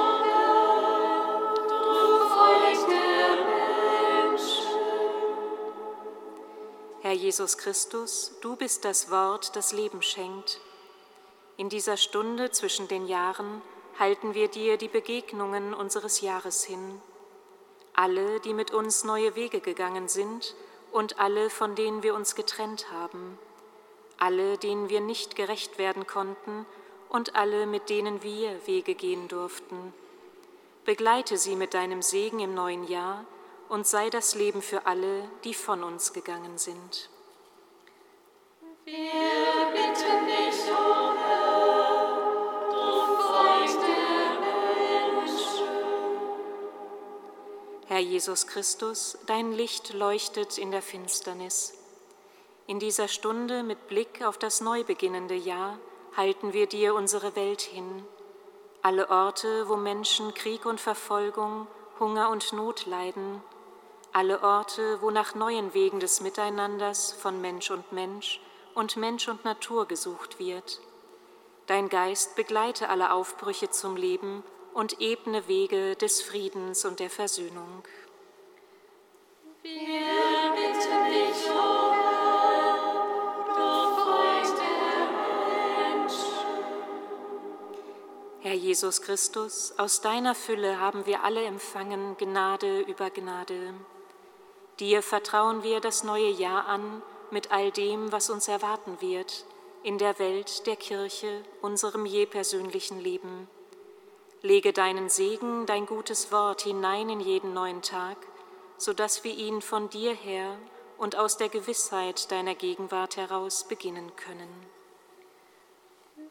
Herr 7.09 7.15
Jesus 7.15 7.57
Christus, 7.57 8.33
du 8.41 8.55
bist 8.55 8.85
das 8.85 9.09
Wort, 9.09 9.55
das 9.55 9.73
Leben 9.73 10.03
schenkt. 10.03 10.61
In 11.57 11.67
dieser 11.67 11.97
Stunde 11.97 12.51
zwischen 12.51 12.87
den 12.87 13.07
Jahren 13.07 13.63
halten 13.97 14.35
wir 14.35 14.47
dir 14.47 14.77
die 14.77 14.89
Begegnungen 14.89 15.73
unseres 15.73 16.21
Jahres 16.21 16.63
hin. 16.63 17.01
Alle, 17.95 18.39
die 18.41 18.53
mit 18.53 18.69
uns 18.69 19.05
neue 19.05 19.35
Wege 19.35 19.59
gegangen 19.59 20.07
sind 20.07 20.55
und 20.91 21.19
alle, 21.19 21.49
von 21.49 21.73
denen 21.73 22.03
wir 22.03 22.13
uns 22.13 22.35
getrennt 22.35 22.91
haben. 22.91 23.39
Alle, 24.19 24.59
denen 24.59 24.89
wir 24.89 25.01
nicht 25.01 25.35
gerecht 25.35 25.79
werden 25.79 26.05
konnten 26.05 26.67
und 27.09 27.33
alle, 27.33 27.65
mit 27.65 27.89
denen 27.89 28.21
wir 28.21 28.67
Wege 28.67 28.93
gehen 28.93 29.27
durften. 29.27 29.95
Begleite 30.85 31.39
sie 31.39 31.55
mit 31.55 31.73
deinem 31.73 32.03
Segen 32.03 32.39
im 32.39 32.53
neuen 32.53 32.87
Jahr 32.87 33.25
und 33.69 33.87
sei 33.87 34.09
das 34.09 34.35
Leben 34.35 34.61
für 34.61 34.85
alle, 34.85 35.29
die 35.43 35.53
von 35.53 35.83
uns 35.83 36.11
gegangen 36.11 36.57
sind. 36.57 37.09
Wir 38.83 38.95
bitten 39.71 40.25
dich, 40.25 40.71
o 40.71 41.13
Herr, 41.15 42.67
du 42.71 43.17
Freund 43.21 43.79
der 43.87 45.21
Menschen. 45.21 45.67
Herr 47.87 47.99
Jesus 47.99 48.47
Christus, 48.47 49.17
dein 49.27 49.51
Licht 49.51 49.93
leuchtet 49.93 50.57
in 50.57 50.71
der 50.71 50.81
Finsternis. 50.81 51.75
In 52.65 52.79
dieser 52.79 53.07
Stunde 53.07 53.61
mit 53.63 53.87
Blick 53.87 54.23
auf 54.23 54.37
das 54.39 54.61
neu 54.61 54.83
beginnende 54.83 55.35
Jahr 55.35 55.77
halten 56.17 56.53
wir 56.53 56.65
dir 56.65 56.95
unsere 56.95 57.35
Welt 57.35 57.61
hin. 57.61 58.03
Alle 58.81 59.09
Orte, 59.09 59.69
wo 59.69 59.75
Menschen 59.75 60.33
Krieg 60.33 60.65
und 60.65 60.79
Verfolgung, 60.79 61.67
Hunger 61.99 62.29
und 62.29 62.53
Not 62.53 62.85
leiden. 62.85 63.43
Alle 64.11 64.41
Orte, 64.41 65.01
wo 65.01 65.11
nach 65.11 65.35
neuen 65.35 65.73
Wegen 65.73 65.99
des 65.99 66.19
Miteinanders 66.21 67.11
von 67.11 67.39
Mensch 67.41 67.69
und 67.69 67.91
Mensch 67.91 68.41
und 68.73 68.97
Mensch 68.97 69.27
und 69.27 69.45
Natur 69.45 69.87
gesucht 69.87 70.39
wird. 70.39 70.81
Dein 71.67 71.89
Geist 71.89 72.35
begleite 72.35 72.89
alle 72.89 73.13
Aufbrüche 73.13 73.69
zum 73.69 73.95
Leben 73.95 74.43
und 74.73 74.99
ebne 75.01 75.47
Wege 75.47 75.95
des 75.95 76.21
Friedens 76.23 76.85
und 76.85 76.99
der 76.99 77.11
Versöhnung. 77.11 77.83
Wir 79.61 79.73
bitten 80.55 81.05
dich, 81.11 81.51
o 81.51 81.91
Herr, 81.91 82.77
du 83.55 83.95
Freund 84.01 84.57
der 84.57 85.99
Menschen. 85.99 86.33
Herr 88.39 88.55
Jesus 88.55 89.01
Christus, 89.03 89.73
aus 89.77 90.01
deiner 90.01 90.33
Fülle 90.33 90.79
haben 90.79 91.05
wir 91.05 91.23
alle 91.23 91.43
empfangen 91.43 92.17
Gnade 92.17 92.79
über 92.79 93.11
Gnade. 93.11 93.75
Dir 94.79 95.01
vertrauen 95.01 95.61
wir 95.61 95.81
das 95.81 96.03
neue 96.03 96.29
Jahr 96.29 96.67
an 96.67 97.01
mit 97.31 97.51
all 97.51 97.71
dem, 97.71 98.11
was 98.11 98.29
uns 98.29 98.47
erwarten 98.47 99.01
wird, 99.01 99.45
in 99.83 99.97
der 99.97 100.19
Welt, 100.19 100.65
der 100.67 100.77
Kirche, 100.77 101.43
unserem 101.61 102.05
je 102.05 102.25
persönlichen 102.25 102.99
Leben. 102.99 103.49
Lege 104.41 104.71
deinen 104.71 105.09
Segen, 105.09 105.65
dein 105.65 105.85
gutes 105.85 106.31
Wort 106.31 106.61
hinein 106.61 107.09
in 107.09 107.19
jeden 107.19 107.53
neuen 107.53 107.81
Tag, 107.81 108.17
so 108.77 108.93
dass 108.93 109.25
wir 109.25 109.33
ihn 109.33 109.61
von 109.61 109.89
dir 109.89 110.13
her 110.13 110.57
und 110.97 111.17
aus 111.17 111.35
der 111.35 111.49
Gewissheit 111.49 112.31
deiner 112.31 112.55
Gegenwart 112.55 113.17
heraus 113.17 113.65
beginnen 113.67 114.15
können. 114.15 114.49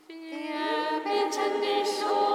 Wir 0.06 1.00
bitten 1.04 1.60
dich, 1.60 2.02
Herr, 2.02 2.27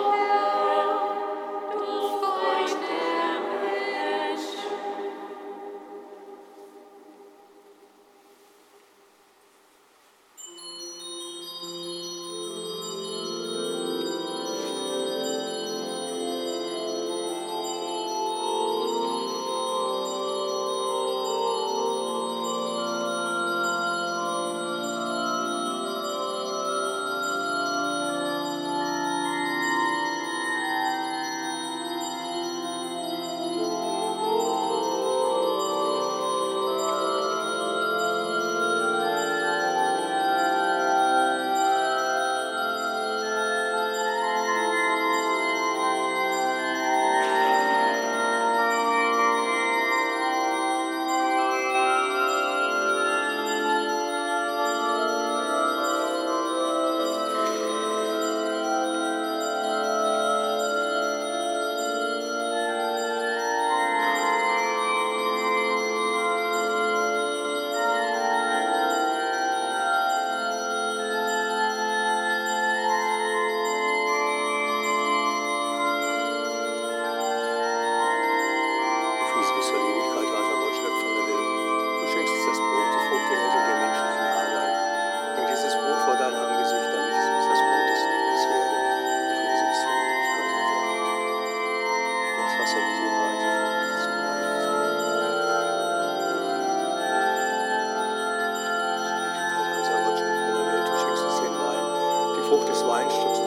Frucht 102.53 102.67
des 102.67 102.86
Weinstocks 102.86 103.42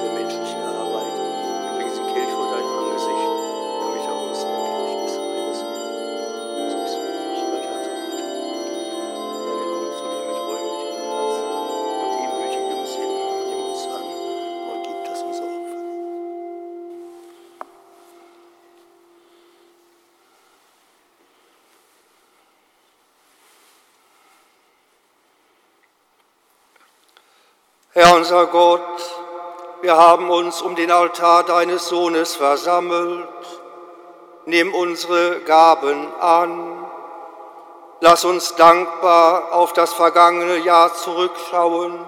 Herr 27.96 28.14
unser 28.14 28.48
Gott, 28.48 28.82
wir 29.80 29.96
haben 29.96 30.28
uns 30.28 30.61
um 30.61 30.76
den 30.76 30.90
Altar 30.90 31.44
deines 31.44 31.88
Sohnes 31.88 32.37
versammelt. 32.37 33.26
Nimm 34.44 34.74
unsere 34.74 35.40
Gaben 35.40 36.06
an. 36.20 36.87
Lass 38.00 38.26
uns 38.26 38.54
dankbar 38.56 39.54
auf 39.54 39.72
das 39.72 39.94
vergangene 39.94 40.59
Jahr 40.59 40.92
zurückschauen 40.92 41.98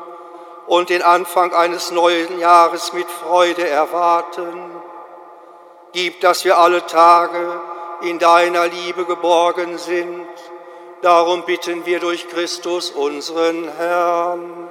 und 0.66 0.90
den 0.90 1.00
Anfang 1.00 1.54
eines 1.54 1.90
neuen 1.90 2.38
Jahres 2.38 2.92
mit 2.92 3.08
Freude 3.08 3.66
erwarten. 3.66 4.70
Gib, 5.92 6.20
dass 6.20 6.44
wir 6.44 6.58
alle 6.58 6.84
Tage 6.84 7.62
in 8.02 8.18
deiner 8.18 8.66
Liebe 8.66 9.06
geborgen 9.06 9.78
sind. 9.78 10.28
Darum 11.00 11.44
bitten 11.46 11.86
wir 11.86 11.98
durch 11.98 12.28
Christus 12.28 12.90
unseren 12.90 13.70
Herrn. 13.78 14.70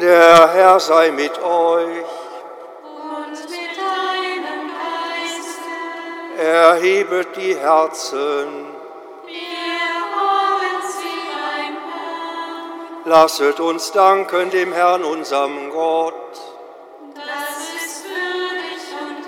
Der 0.00 0.50
Herr 0.54 0.80
sei 0.80 1.10
mit 1.10 1.38
euch. 1.42 2.04
Und 2.82 3.32
mit 3.32 3.76
deinem 3.76 4.70
Geiste. 4.80 6.42
Erhebet 6.42 7.36
die 7.36 7.54
Herzen. 7.54 8.66
Wir 9.26 9.90
haben 10.16 10.82
sie 10.82 11.20
beim 11.36 11.76
Herrn. 11.92 13.04
Lasset 13.04 13.60
uns 13.60 13.92
danken 13.92 14.48
dem 14.50 14.72
Herrn, 14.72 15.04
unserem 15.04 15.70
Gott. 15.70 16.14
Das 17.14 17.58
ist 17.76 18.04
würdig 18.04 18.82
und 19.02 19.26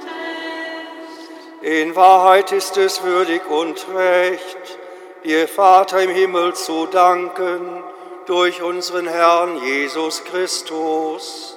recht. 1.67 1.71
In 1.71 1.95
Wahrheit 1.97 2.51
ist 2.51 2.79
es 2.79 3.03
würdig 3.03 3.43
und 3.51 3.87
recht, 3.95 4.79
dir 5.23 5.47
Vater 5.49 6.01
im 6.01 6.11
Himmel 6.11 6.55
zu 6.55 6.87
danken 6.87 7.85
durch 8.27 8.63
unseren 8.63 9.07
Herrn 9.07 9.63
Jesus 9.63 10.25
Christus. 10.25 11.57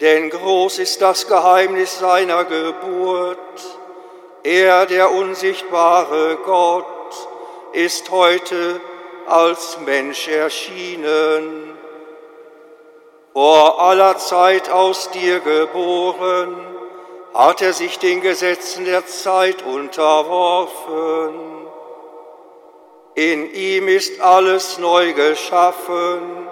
Denn 0.00 0.30
groß 0.30 0.78
ist 0.78 1.02
das 1.02 1.26
Geheimnis 1.26 1.98
seiner 1.98 2.44
Geburt. 2.44 3.38
Er, 4.42 4.86
der 4.86 5.10
unsichtbare 5.10 6.38
Gott, 6.44 6.86
ist 7.72 8.10
heute 8.10 8.80
als 9.26 9.78
Mensch 9.84 10.28
erschienen. 10.28 11.76
Vor 13.32 13.80
aller 13.80 14.16
Zeit 14.16 14.70
aus 14.70 15.10
dir 15.10 15.40
geboren, 15.40 16.66
hat 17.34 17.62
er 17.62 17.72
sich 17.72 17.98
den 17.98 18.20
Gesetzen 18.22 18.84
der 18.84 19.06
Zeit 19.06 19.62
unterworfen 19.62 21.59
in 23.14 23.52
ihm 23.52 23.88
ist 23.88 24.20
alles 24.20 24.78
neu 24.78 25.12
geschaffen. 25.12 26.48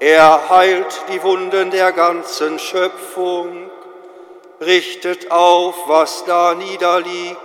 Er 0.00 0.48
heilt 0.48 1.04
die 1.12 1.22
Wunden 1.22 1.70
der 1.70 1.92
ganzen 1.92 2.58
Schöpfung, 2.58 3.70
richtet 4.60 5.30
auf, 5.30 5.74
was 5.86 6.24
da 6.24 6.54
niederliegt 6.54 7.38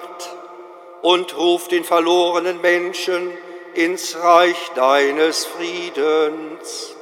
und 1.02 1.38
ruft 1.38 1.72
den 1.72 1.84
verlorenen 1.84 2.62
Menschen 2.62 3.32
ins 3.74 4.16
Reich 4.22 4.72
deines 4.76 5.46
Friedens. 5.46 6.96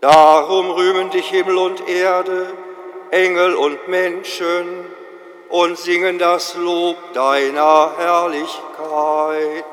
Darum 0.00 0.70
rühmen 0.70 1.10
dich 1.10 1.28
Himmel 1.30 1.56
und 1.56 1.88
Erde, 1.88 2.52
Engel 3.10 3.54
und 3.54 3.88
Menschen, 3.88 4.84
und 5.54 5.78
singen 5.78 6.18
das 6.18 6.56
Lob 6.56 6.96
deiner 7.12 7.92
Herrlichkeit. 7.96 9.64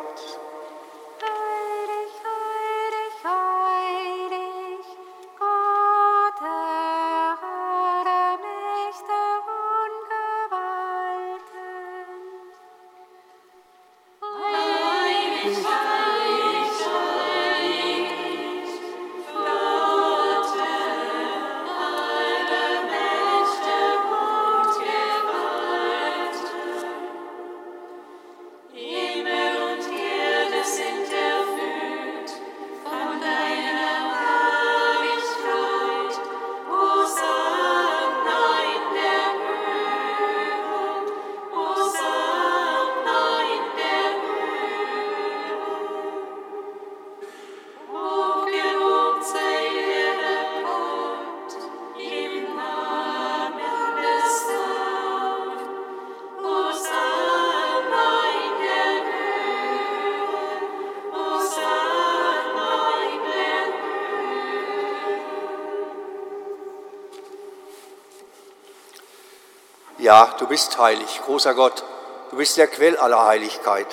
Bist 70.51 70.77
heilig, 70.77 71.21
großer 71.23 71.53
Gott, 71.53 71.81
du 72.29 72.35
bist 72.35 72.57
der 72.57 72.67
Quell 72.67 72.97
aller 72.97 73.25
Heiligkeit. 73.25 73.87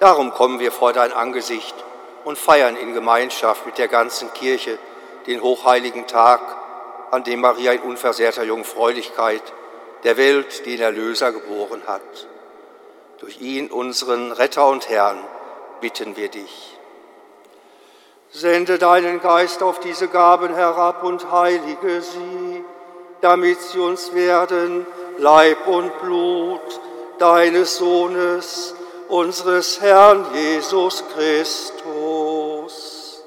Darum 0.00 0.32
kommen 0.34 0.58
wir 0.58 0.72
vor 0.72 0.92
dein 0.92 1.12
Angesicht 1.12 1.76
und 2.24 2.36
feiern 2.36 2.76
in 2.76 2.92
Gemeinschaft 2.92 3.64
mit 3.66 3.78
der 3.78 3.86
ganzen 3.86 4.32
Kirche 4.32 4.80
den 5.28 5.40
hochheiligen 5.40 6.08
Tag, 6.08 6.40
an 7.12 7.22
dem 7.22 7.40
Maria 7.40 7.70
in 7.70 7.82
unversehrter 7.82 8.42
Jungfräulichkeit 8.42 9.44
der 10.02 10.16
Welt 10.16 10.66
den 10.66 10.80
Erlöser 10.80 11.30
geboren 11.30 11.82
hat. 11.86 12.26
Durch 13.20 13.40
ihn, 13.40 13.70
unseren 13.70 14.32
Retter 14.32 14.66
und 14.66 14.88
Herrn, 14.88 15.22
bitten 15.80 16.16
wir 16.16 16.30
dich. 16.30 16.76
Sende 18.32 18.78
deinen 18.78 19.20
Geist 19.20 19.62
auf 19.62 19.78
diese 19.78 20.08
Gaben 20.08 20.52
herab 20.52 21.04
und 21.04 21.30
heilige 21.30 22.02
sie, 22.02 22.64
damit 23.20 23.60
sie 23.60 23.78
uns 23.78 24.14
werden 24.14 24.84
Leib 25.18 25.66
und 25.66 25.98
Blut 26.00 26.80
deines 27.18 27.76
Sohnes, 27.76 28.74
unseres 29.08 29.80
Herrn 29.80 30.26
Jesus 30.34 31.02
Christus. 31.14 33.22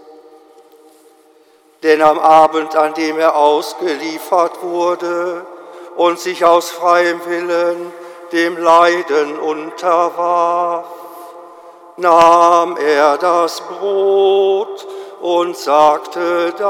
Denn 1.82 2.02
am 2.02 2.20
Abend, 2.20 2.76
an 2.76 2.94
dem 2.94 3.18
er 3.18 3.38
ausgeliefert 3.38 4.62
wurde 4.62 5.46
und 5.96 6.20
sich 6.20 6.44
aus 6.44 6.70
freiem 6.70 7.26
Willen 7.26 7.94
dem 8.34 8.58
Leiden 8.58 9.40
unterwarf, 9.40 10.86
nahm 11.98 12.78
er 12.78 13.18
das 13.18 13.62
Brot 13.62 14.86
und 15.22 15.58
sagte 15.58 16.54
Dank 16.58 16.70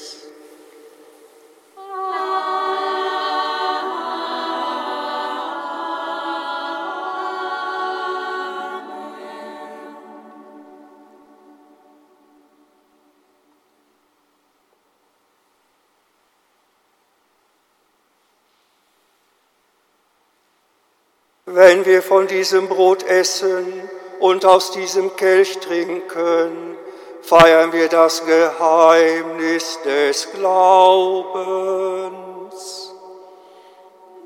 Wenn 21.63 21.85
wir 21.85 22.01
von 22.01 22.25
diesem 22.25 22.67
Brot 22.67 23.03
essen 23.03 23.87
und 24.19 24.45
aus 24.45 24.71
diesem 24.71 25.15
Kelch 25.15 25.59
trinken, 25.59 26.75
feiern 27.21 27.71
wir 27.71 27.87
das 27.87 28.25
Geheimnis 28.25 29.77
des 29.85 30.27
Glaubens. 30.31 31.35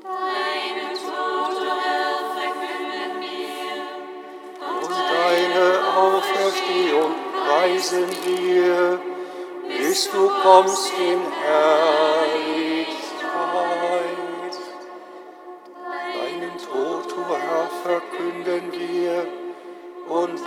Deine 0.02 0.94
Tode 0.96 1.76
verkünden 2.38 3.20
wir 3.20 3.84
und 4.80 4.96
deine 5.12 5.66
Auferstehung 5.94 7.12
preisen 7.44 8.08
wir, 8.24 8.98
bis 9.76 10.10
du 10.10 10.30
kommst 10.42 10.90
in 10.98 11.20
Herrlichkeit. 11.42 12.55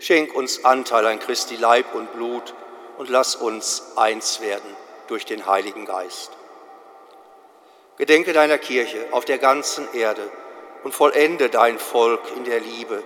schenk 0.00 0.34
uns 0.34 0.64
Anteil 0.64 1.06
an 1.06 1.18
Christi 1.18 1.56
Leib 1.56 1.94
und 1.94 2.12
Blut 2.12 2.54
und 2.98 3.08
lass 3.08 3.36
uns 3.36 3.92
eins 3.96 4.40
werden 4.40 4.76
durch 5.08 5.24
den 5.24 5.46
Heiligen 5.46 5.84
Geist. 5.84 6.32
Gedenke 7.96 8.32
deiner 8.32 8.58
Kirche 8.58 9.06
auf 9.10 9.24
der 9.24 9.38
ganzen 9.38 9.92
Erde 9.92 10.22
und 10.84 10.94
vollende 10.94 11.50
dein 11.50 11.78
Volk 11.78 12.20
in 12.36 12.44
der 12.44 12.60
Liebe, 12.60 13.02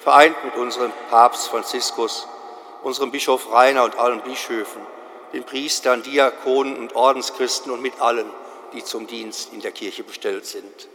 vereint 0.00 0.42
mit 0.44 0.56
unserem 0.56 0.92
Papst 1.10 1.48
Franziskus, 1.48 2.26
unserem 2.82 3.10
Bischof 3.10 3.52
Rainer 3.52 3.84
und 3.84 3.98
allen 3.98 4.22
Bischöfen, 4.22 4.80
den 5.32 5.44
Priestern, 5.44 6.02
Diakonen 6.02 6.76
und 6.78 6.94
Ordenschristen 6.94 7.70
und 7.70 7.82
mit 7.82 8.00
allen, 8.00 8.30
die 8.72 8.82
zum 8.82 9.06
Dienst 9.06 9.52
in 9.52 9.60
der 9.60 9.72
Kirche 9.72 10.04
bestellt 10.04 10.46
sind. 10.46 10.88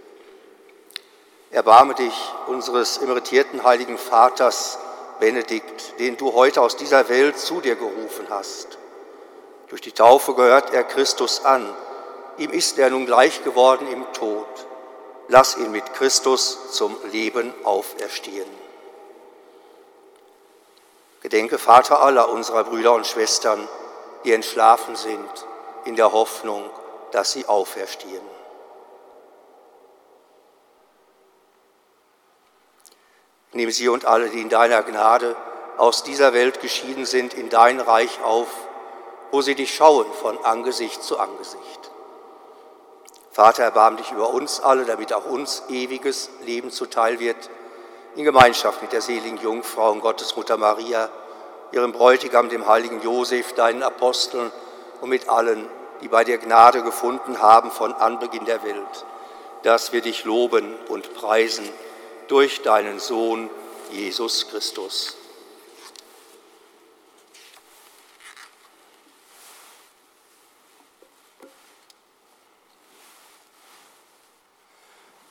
Erbarme 1.51 1.93
dich 1.93 2.14
unseres 2.47 2.97
emeritierten 2.97 3.64
heiligen 3.64 3.99
Vaters 3.99 4.80
Benedikt, 5.20 5.99
den 5.99 6.18
du 6.18 6.34
heute 6.34 6.61
aus 6.61 6.76
dieser 6.76 7.09
Welt 7.09 7.38
zu 7.38 7.61
dir 7.61 7.76
gerufen 7.76 8.28
hast. 8.30 8.78
Durch 9.70 9.82
die 9.82 9.91
Taufe 9.91 10.34
gehört 10.34 10.74
er 10.74 10.84
Christus 10.84 11.45
an. 11.45 11.68
Ihm 12.38 12.51
ist 12.51 12.78
er 12.80 12.89
nun 12.89 13.05
gleich 13.05 13.43
geworden 13.43 13.88
im 13.91 14.05
Tod. 14.14 14.47
Lass 15.28 15.57
ihn 15.57 15.72
mit 15.72 15.93
Christus 15.93 16.74
zum 16.74 16.95
Leben 17.11 17.53
auferstehen. 17.64 18.49
Gedenke, 21.22 21.57
Vater 21.57 22.01
aller 22.01 22.30
unserer 22.30 22.66
Brüder 22.66 22.93
und 22.93 23.07
Schwestern, 23.07 23.68
die 24.26 24.34
entschlafen 24.34 24.95
sind, 24.95 25.30
in 25.86 25.95
der 25.95 26.11
Hoffnung, 26.11 26.70
dass 27.11 27.32
sie 27.32 27.45
auferstehen. 27.45 28.32
Nimm 33.54 33.70
sie 33.72 33.88
und 33.88 34.06
alle, 34.06 34.30
die 34.30 34.41
in 34.41 34.49
deiner 34.49 34.82
Gnade 34.82 35.36
aus 35.78 36.04
dieser 36.04 36.34
Welt 36.34 36.62
geschieden 36.62 37.06
sind, 37.06 37.34
in 37.34 37.49
dein 37.49 37.80
Reich 37.80 38.24
auf, 38.24 38.47
wo 39.32 39.41
sie 39.41 39.56
dich 39.56 39.74
schauen 39.74 40.06
von 40.22 40.43
Angesicht 40.43 41.04
zu 41.04 41.20
Angesicht. 41.20 41.91
Vater, 43.32 43.64
erbarm 43.64 43.97
dich 43.97 44.12
über 44.12 44.30
uns 44.30 44.60
alle, 44.60 44.86
damit 44.86 45.14
auch 45.14 45.26
uns 45.26 45.64
ewiges 45.70 46.30
Leben 46.45 46.70
zuteil 46.70 47.20
wird, 47.20 47.49
in 48.16 48.24
Gemeinschaft 48.24 48.82
mit 48.84 48.93
der 48.93 49.01
seligen 49.01 49.38
Jungfrau 49.38 49.91
und 49.91 50.01
Gottesmutter 50.01 50.58
Maria, 50.58 51.10
ihrem 51.72 51.91
Bräutigam, 51.91 52.49
dem 52.49 52.68
heiligen 52.68 53.01
Josef, 53.01 53.54
deinen 53.54 53.82
Aposteln 53.82 54.51
und 55.01 55.10
mit 55.10 55.30
allen, 55.30 55.68
die 56.01 56.08
bei 56.08 56.24
dir 56.24 56.38
Gnade 56.38 56.84
gefunden 56.84 57.41
haben 57.41 57.72
von 57.72 57.93
Anbeginn 57.93 58.45
der 58.45 58.64
Welt, 58.64 59.06
dass 59.64 59.93
wir 59.93 60.01
dich 60.01 60.26
loben 60.26 60.76
und 60.89 61.16
preisen 61.16 61.68
durch 62.28 62.61
deinen 62.61 62.99
Sohn 62.99 63.49
Jesus 63.91 64.47
Christus. 64.49 65.17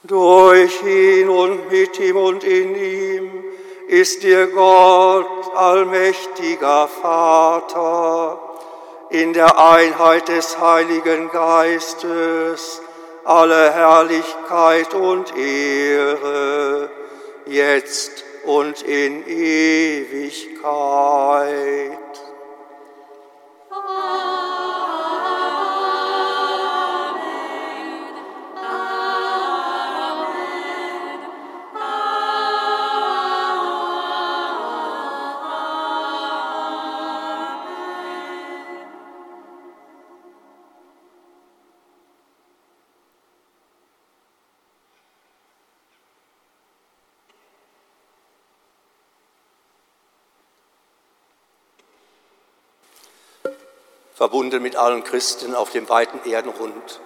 Durch 0.05 0.83
ihn 0.83 1.29
und 1.29 1.71
mit 1.71 1.99
ihm 2.01 2.17
und 2.17 2.45
in 2.45 2.75
ihm 2.75 3.45
ist 3.87 4.23
dir 4.23 4.49
Gott, 4.49 5.55
allmächtiger 5.55 6.89
Vater, 6.89 8.41
in 9.11 9.33
der 9.33 9.59
Einheit 9.59 10.29
des 10.29 10.59
Heiligen 10.59 11.31
Geistes, 11.31 12.83
alle 13.25 13.73
Herrlichkeit 13.73 14.95
und 14.95 15.37
Ehre, 15.37 16.91
jetzt 17.47 18.25
und 18.45 18.83
in 18.83 19.27
Ewigkeit. 19.27 20.73
Verbunden 54.23 54.63
mit 54.63 54.77
allen 54.77 55.03
Christen 55.03 55.57
auf 55.57 55.71
dem 55.71 55.89
weiten 55.89 56.21
Erdenrund, 56.31 57.01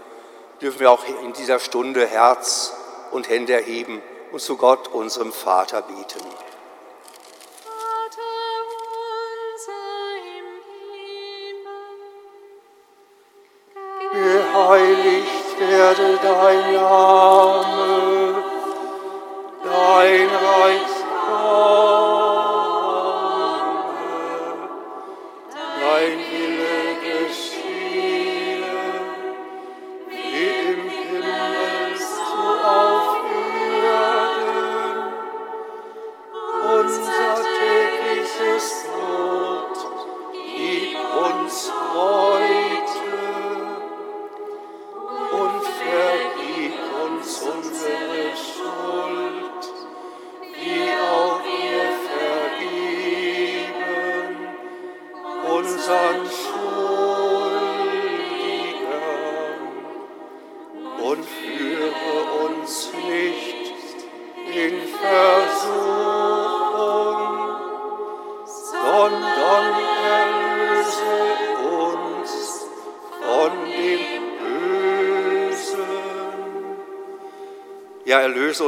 dürfen 0.60 0.80
wir 0.80 0.90
auch 0.90 1.02
in 1.22 1.32
dieser 1.32 1.58
Stunde 1.58 2.06
Herz 2.06 2.74
und 3.10 3.30
Hände 3.30 3.54
erheben 3.54 4.02
und 4.32 4.42
zu 4.42 4.58
Gott, 4.58 4.88
unserem 4.88 5.32
Vater, 5.32 5.80
beten. 5.80 6.20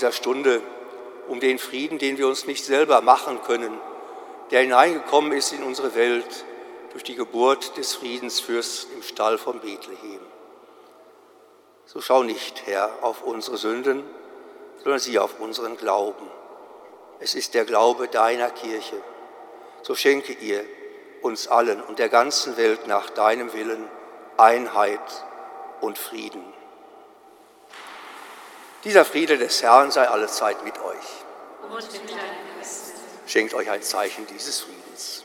Dieser 0.00 0.12
Stunde 0.12 0.62
um 1.28 1.40
den 1.40 1.58
Frieden, 1.58 1.98
den 1.98 2.16
wir 2.16 2.26
uns 2.26 2.46
nicht 2.46 2.64
selber 2.64 3.02
machen 3.02 3.42
können, 3.42 3.78
der 4.50 4.62
hineingekommen 4.62 5.32
ist 5.32 5.52
in 5.52 5.62
unsere 5.62 5.94
Welt 5.94 6.46
durch 6.92 7.04
die 7.04 7.16
Geburt 7.16 7.76
des 7.76 7.94
Friedensfürsten 7.96 8.96
im 8.96 9.02
Stall 9.02 9.36
von 9.36 9.60
Bethlehem. 9.60 10.22
So 11.84 12.00
schau 12.00 12.22
nicht, 12.22 12.66
Herr, 12.66 12.90
auf 13.02 13.22
unsere 13.22 13.58
Sünden, 13.58 14.02
sondern 14.82 15.00
sieh 15.00 15.18
auf 15.18 15.38
unseren 15.38 15.76
Glauben. 15.76 16.30
Es 17.18 17.34
ist 17.34 17.52
der 17.52 17.66
Glaube 17.66 18.08
deiner 18.08 18.48
Kirche. 18.48 18.96
So 19.82 19.94
schenke 19.94 20.32
ihr 20.32 20.64
uns 21.20 21.46
allen 21.46 21.82
und 21.82 21.98
der 21.98 22.08
ganzen 22.08 22.56
Welt 22.56 22.86
nach 22.86 23.10
deinem 23.10 23.52
Willen 23.52 23.86
Einheit 24.38 25.26
und 25.82 25.98
Frieden. 25.98 26.59
Dieser 28.84 29.04
Friede 29.04 29.36
des 29.36 29.62
Herrn 29.62 29.90
sei 29.90 30.08
allezeit 30.08 30.64
mit 30.64 30.78
euch. 30.78 30.96
Und 31.62 31.92
mit 31.92 32.10
deinem 32.10 32.56
Geist. 32.56 32.92
Schenkt 33.26 33.52
euch 33.52 33.68
ein 33.70 33.82
Zeichen 33.82 34.26
dieses 34.26 34.60
Friedens. 34.60 35.24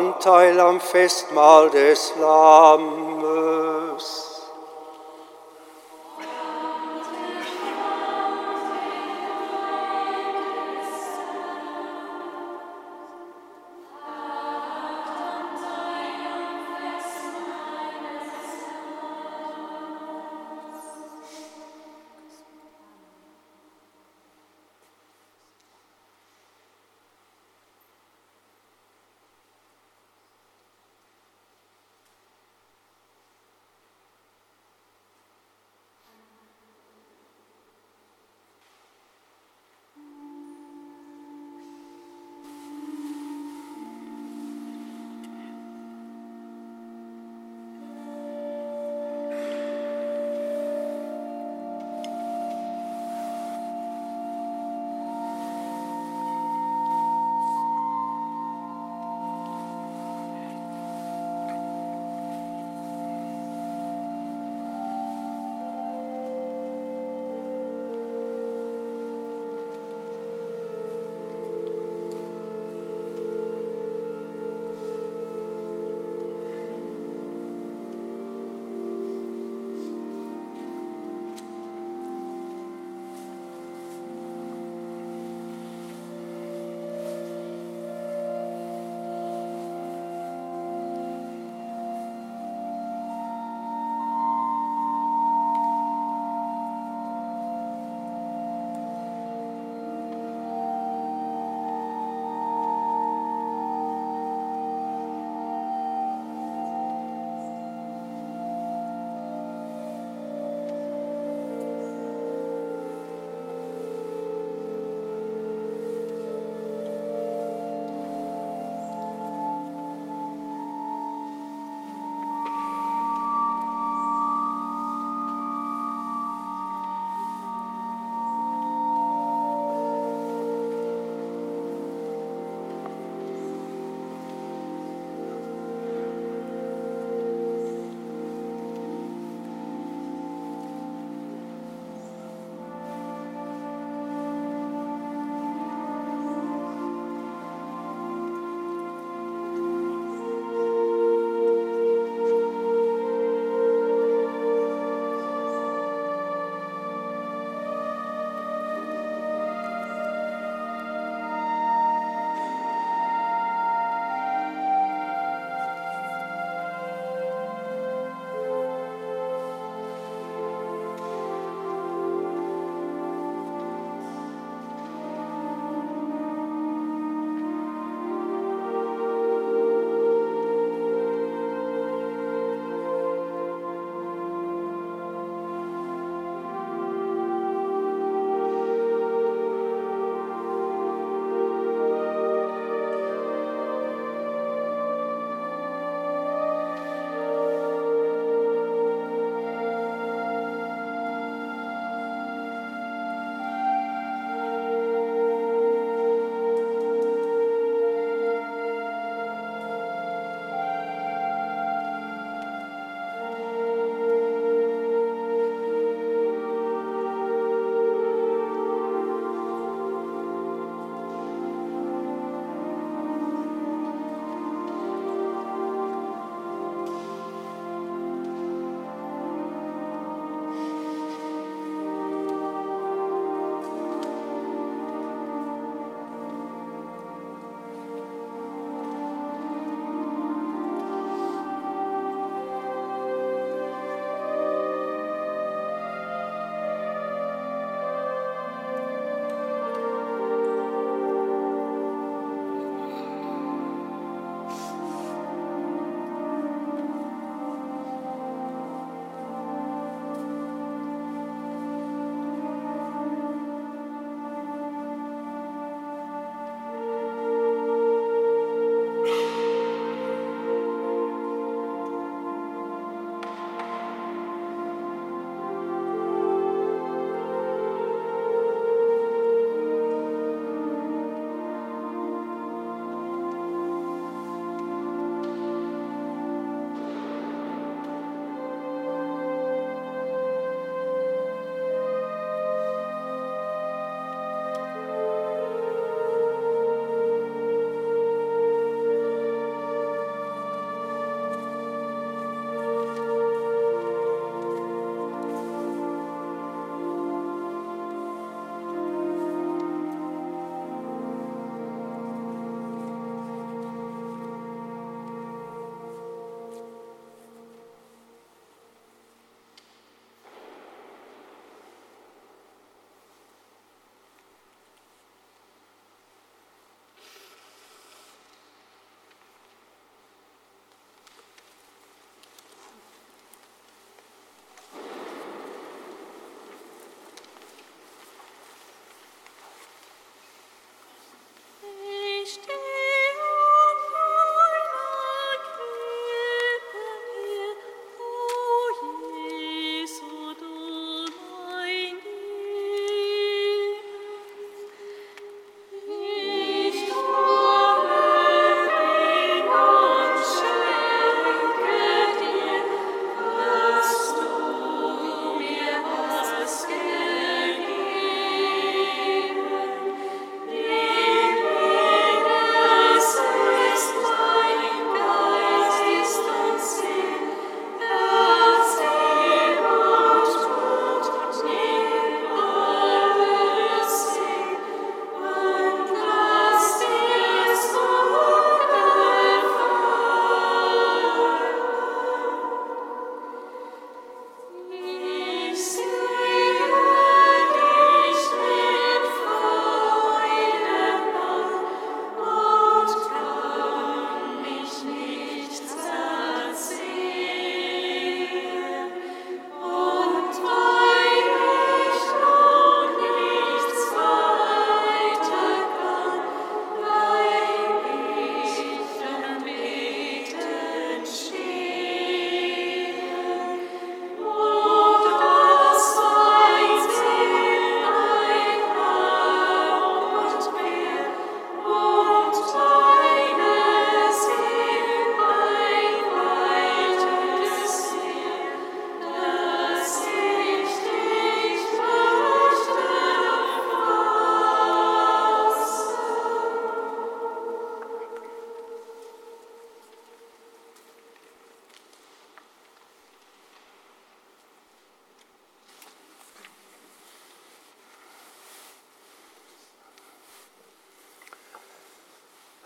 Anteil 0.00 0.58
am 0.58 0.80
Festmahl 0.80 1.68
des 1.68 2.14
Lammes. 2.18 4.00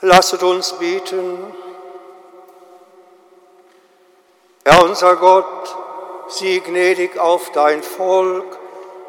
Lasset 0.04 0.42
uns 0.42 0.74
beten. 0.74 1.38
Herr 4.62 4.84
unser 4.84 5.16
Gott, 5.16 5.76
sieh 6.28 6.60
gnädig 6.60 7.18
auf 7.18 7.52
dein 7.52 7.82
Volk, 7.82 8.44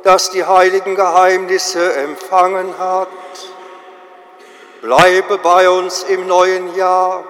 das 0.04 0.30
die 0.30 0.46
heiligen 0.46 0.96
Geheimnisse 0.96 1.94
empfangen 1.96 2.78
hat. 2.80 3.10
Bleibe 4.82 5.38
bei 5.40 5.70
uns 5.70 6.04
im 6.04 6.28
neuen 6.28 6.74
Jahr 6.78 7.26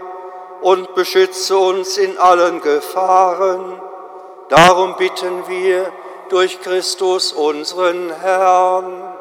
und 0.62 0.94
beschütze 0.94 1.58
uns 1.58 1.98
in 1.98 2.20
allen 2.20 2.62
Gefahren. 2.62 3.82
Darum 4.50 4.96
bitten 4.96 5.48
wir 5.48 5.92
durch 6.30 6.62
Christus 6.62 7.34
unseren 7.34 8.12
Herrn. 8.12 9.15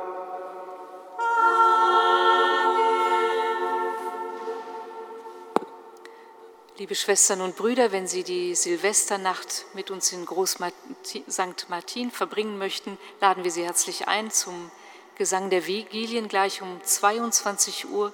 Liebe 6.76 6.96
Schwestern 6.96 7.40
und 7.40 7.54
Brüder, 7.54 7.92
wenn 7.92 8.08
Sie 8.08 8.24
die 8.24 8.52
Silvesternacht 8.56 9.64
mit 9.74 9.92
uns 9.92 10.10
in 10.10 10.26
Groß 10.26 10.58
St. 11.04 11.68
Martin 11.68 12.10
verbringen 12.10 12.58
möchten, 12.58 12.98
laden 13.20 13.44
wir 13.44 13.52
Sie 13.52 13.62
herzlich 13.62 14.08
ein 14.08 14.32
zum 14.32 14.72
Gesang 15.16 15.50
der 15.50 15.68
Vigilien 15.68 16.26
gleich 16.26 16.62
um 16.62 16.82
22 16.82 17.90
Uhr. 17.90 18.12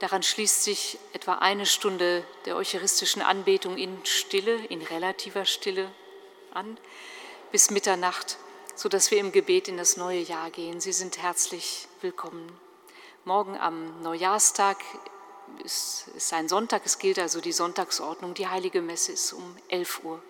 Daran 0.00 0.24
schließt 0.24 0.64
sich 0.64 0.98
etwa 1.12 1.34
eine 1.34 1.64
Stunde 1.64 2.24
der 2.44 2.56
eucharistischen 2.56 3.22
Anbetung 3.22 3.76
in 3.76 4.04
Stille, 4.04 4.56
in 4.66 4.82
relativer 4.82 5.44
Stille 5.44 5.88
an, 6.52 6.78
bis 7.52 7.70
Mitternacht, 7.70 8.38
sodass 8.74 9.12
wir 9.12 9.18
im 9.18 9.30
Gebet 9.30 9.68
in 9.68 9.76
das 9.76 9.96
neue 9.96 10.22
Jahr 10.22 10.50
gehen. 10.50 10.80
Sie 10.80 10.92
sind 10.92 11.18
herzlich 11.18 11.86
willkommen. 12.00 12.50
Morgen 13.24 13.56
am 13.56 14.02
Neujahrstag 14.02 14.78
ist, 15.64 16.06
ist 16.16 16.32
ein 16.32 16.48
Sonntag, 16.48 16.82
es 16.84 16.98
gilt 16.98 17.18
also 17.18 17.40
die 17.40 17.52
Sonntagsordnung. 17.52 18.34
Die 18.34 18.48
heilige 18.48 18.80
Messe 18.80 19.12
ist 19.12 19.32
um 19.32 19.56
11 19.68 20.04
Uhr. 20.04 20.22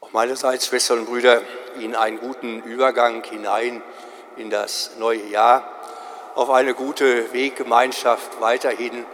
Auch 0.00 0.12
meinerseits, 0.12 0.66
Schwestern 0.66 1.00
und 1.00 1.06
Brüder, 1.06 1.42
Ihnen 1.78 1.94
einen 1.94 2.18
guten 2.18 2.62
Übergang 2.62 3.22
hinein 3.24 3.82
in 4.36 4.50
das 4.50 4.92
neue 4.98 5.26
Jahr, 5.26 5.68
auf 6.34 6.50
eine 6.50 6.74
gute 6.74 7.32
Weggemeinschaft 7.32 8.40
weiterhin 8.40 9.04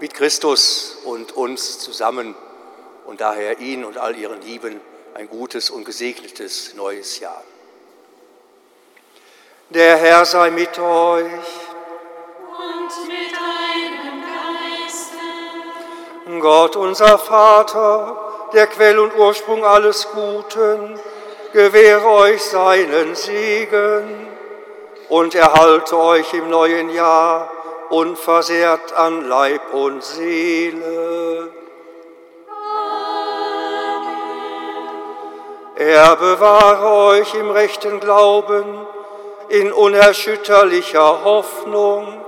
mit 0.00 0.14
Christus 0.14 0.98
und 1.04 1.32
uns 1.32 1.78
zusammen 1.78 2.34
und 3.06 3.20
daher 3.20 3.60
Ihnen 3.60 3.84
und 3.84 3.98
all 3.98 4.16
Ihren 4.16 4.42
Lieben 4.42 4.80
ein 5.16 5.30
gutes 5.30 5.70
und 5.70 5.84
gesegnetes 5.84 6.74
neues 6.74 7.20
Jahr. 7.20 7.42
Der 9.70 9.96
Herr 9.96 10.26
sei 10.26 10.50
mit 10.50 10.78
euch. 10.78 11.24
Und 12.52 13.08
mit 13.08 13.32
deinem 13.32 14.22
Geiste. 16.26 16.40
Gott, 16.40 16.76
unser 16.76 17.18
Vater, 17.18 18.50
der 18.52 18.66
Quell 18.66 18.98
und 18.98 19.16
Ursprung 19.16 19.64
alles 19.64 20.06
Guten, 20.12 21.00
gewähre 21.54 22.06
euch 22.06 22.42
seinen 22.42 23.14
Segen 23.14 24.28
und 25.08 25.34
erhalte 25.34 25.96
euch 25.96 26.34
im 26.34 26.50
neuen 26.50 26.90
Jahr 26.90 27.50
unversehrt 27.88 28.92
an 28.92 29.26
Leib 29.26 29.72
und 29.72 30.04
Seele. 30.04 31.55
Er 35.86 36.16
bewahre 36.16 37.14
euch 37.14 37.32
im 37.36 37.48
rechten 37.48 38.00
Glauben, 38.00 38.64
in 39.50 39.72
unerschütterlicher 39.72 41.22
Hoffnung 41.22 42.20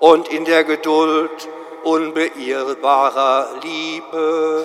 und 0.00 0.26
in 0.26 0.44
der 0.44 0.64
Geduld 0.64 1.48
unbeirrbarer 1.84 3.50
Liebe. 3.62 4.64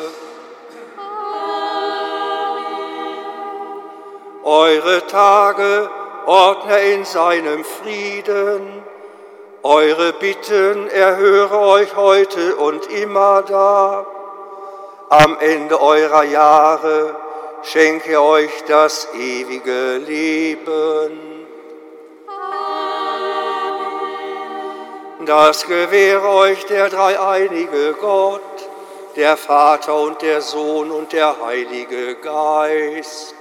Eure 4.43 5.05
Tage 5.05 5.88
ordne 6.26 6.80
in 6.93 7.05
seinem 7.05 7.63
Frieden. 7.63 8.84
Eure 9.61 10.13
Bitten 10.13 10.89
erhöre 10.89 11.59
euch 11.59 11.95
heute 11.95 12.55
und 12.55 12.88
immer 12.88 13.43
da. 13.43 14.07
Am 15.09 15.38
Ende 15.39 15.80
eurer 15.80 16.24
Jahre 16.24 17.26
schenke 17.72 18.22
euch 18.22 18.63
das 18.68 19.09
ewige 19.13 19.97
Leben. 19.97 21.45
Das 25.26 25.68
gewähre 25.68 26.30
euch 26.30 26.65
der 26.68 26.89
dreieinige 26.89 27.93
Gott, 27.99 28.41
der 29.18 29.36
Vater 29.36 29.99
und 29.99 30.22
der 30.22 30.41
Sohn 30.41 30.91
und 30.91 31.11
der 31.11 31.36
Heilige 31.43 32.15
Geist. 32.15 33.36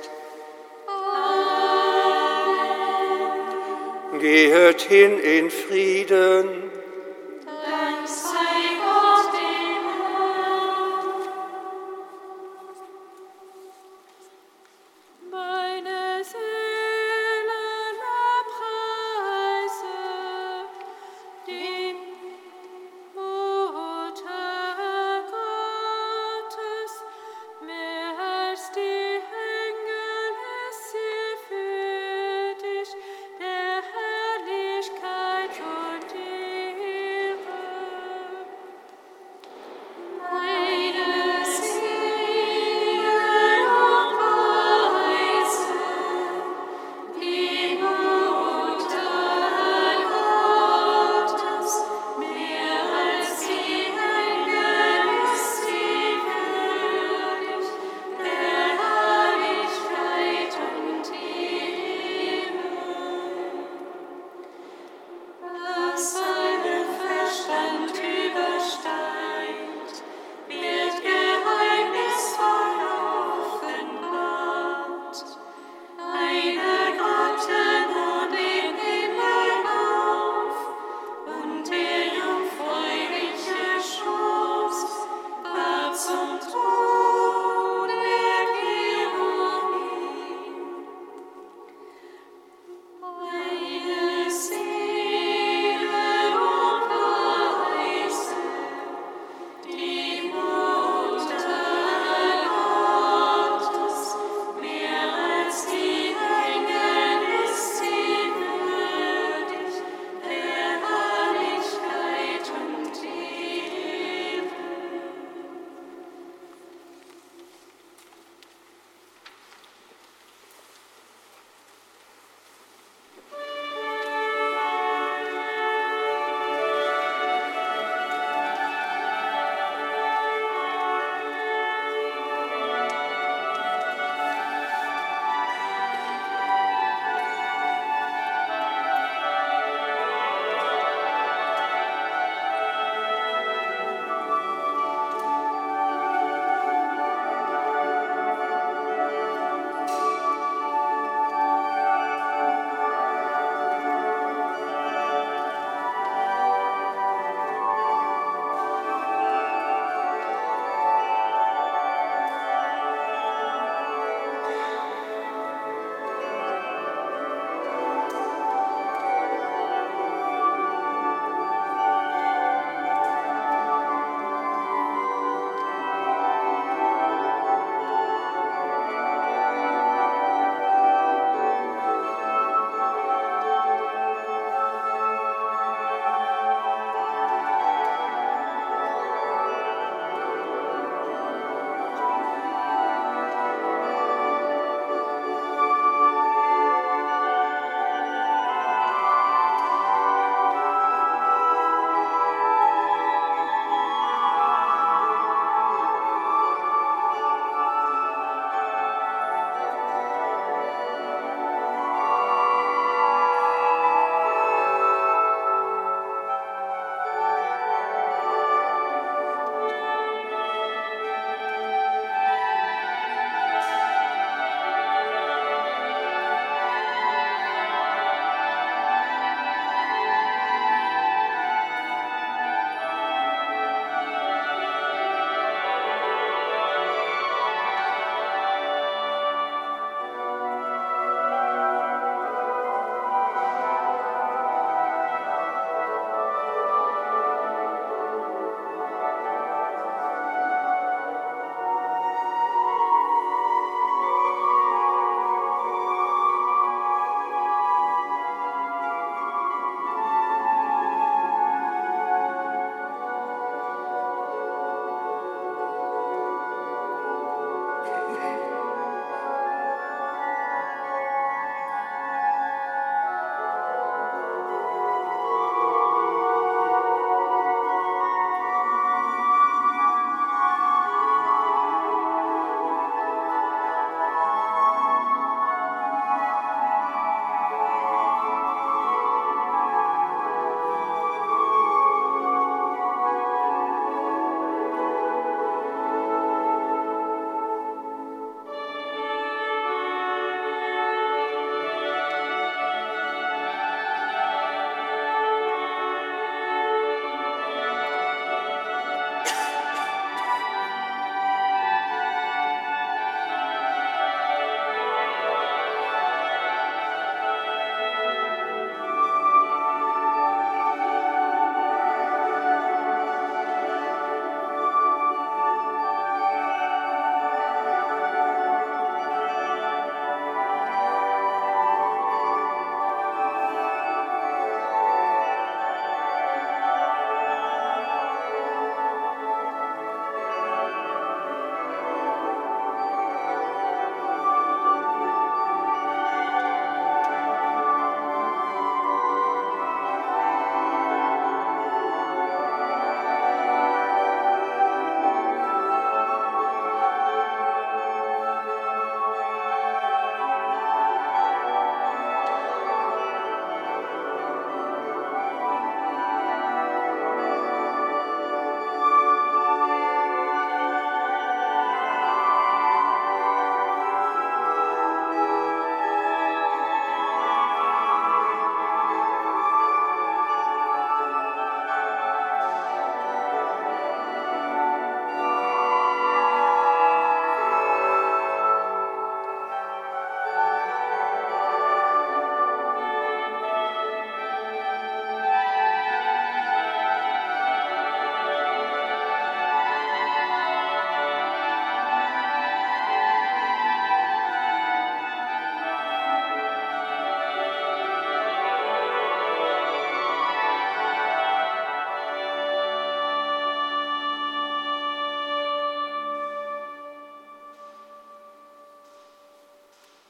Gehet 4.18 4.80
hin 4.80 5.20
in 5.20 5.50
Frieden. 5.50 6.72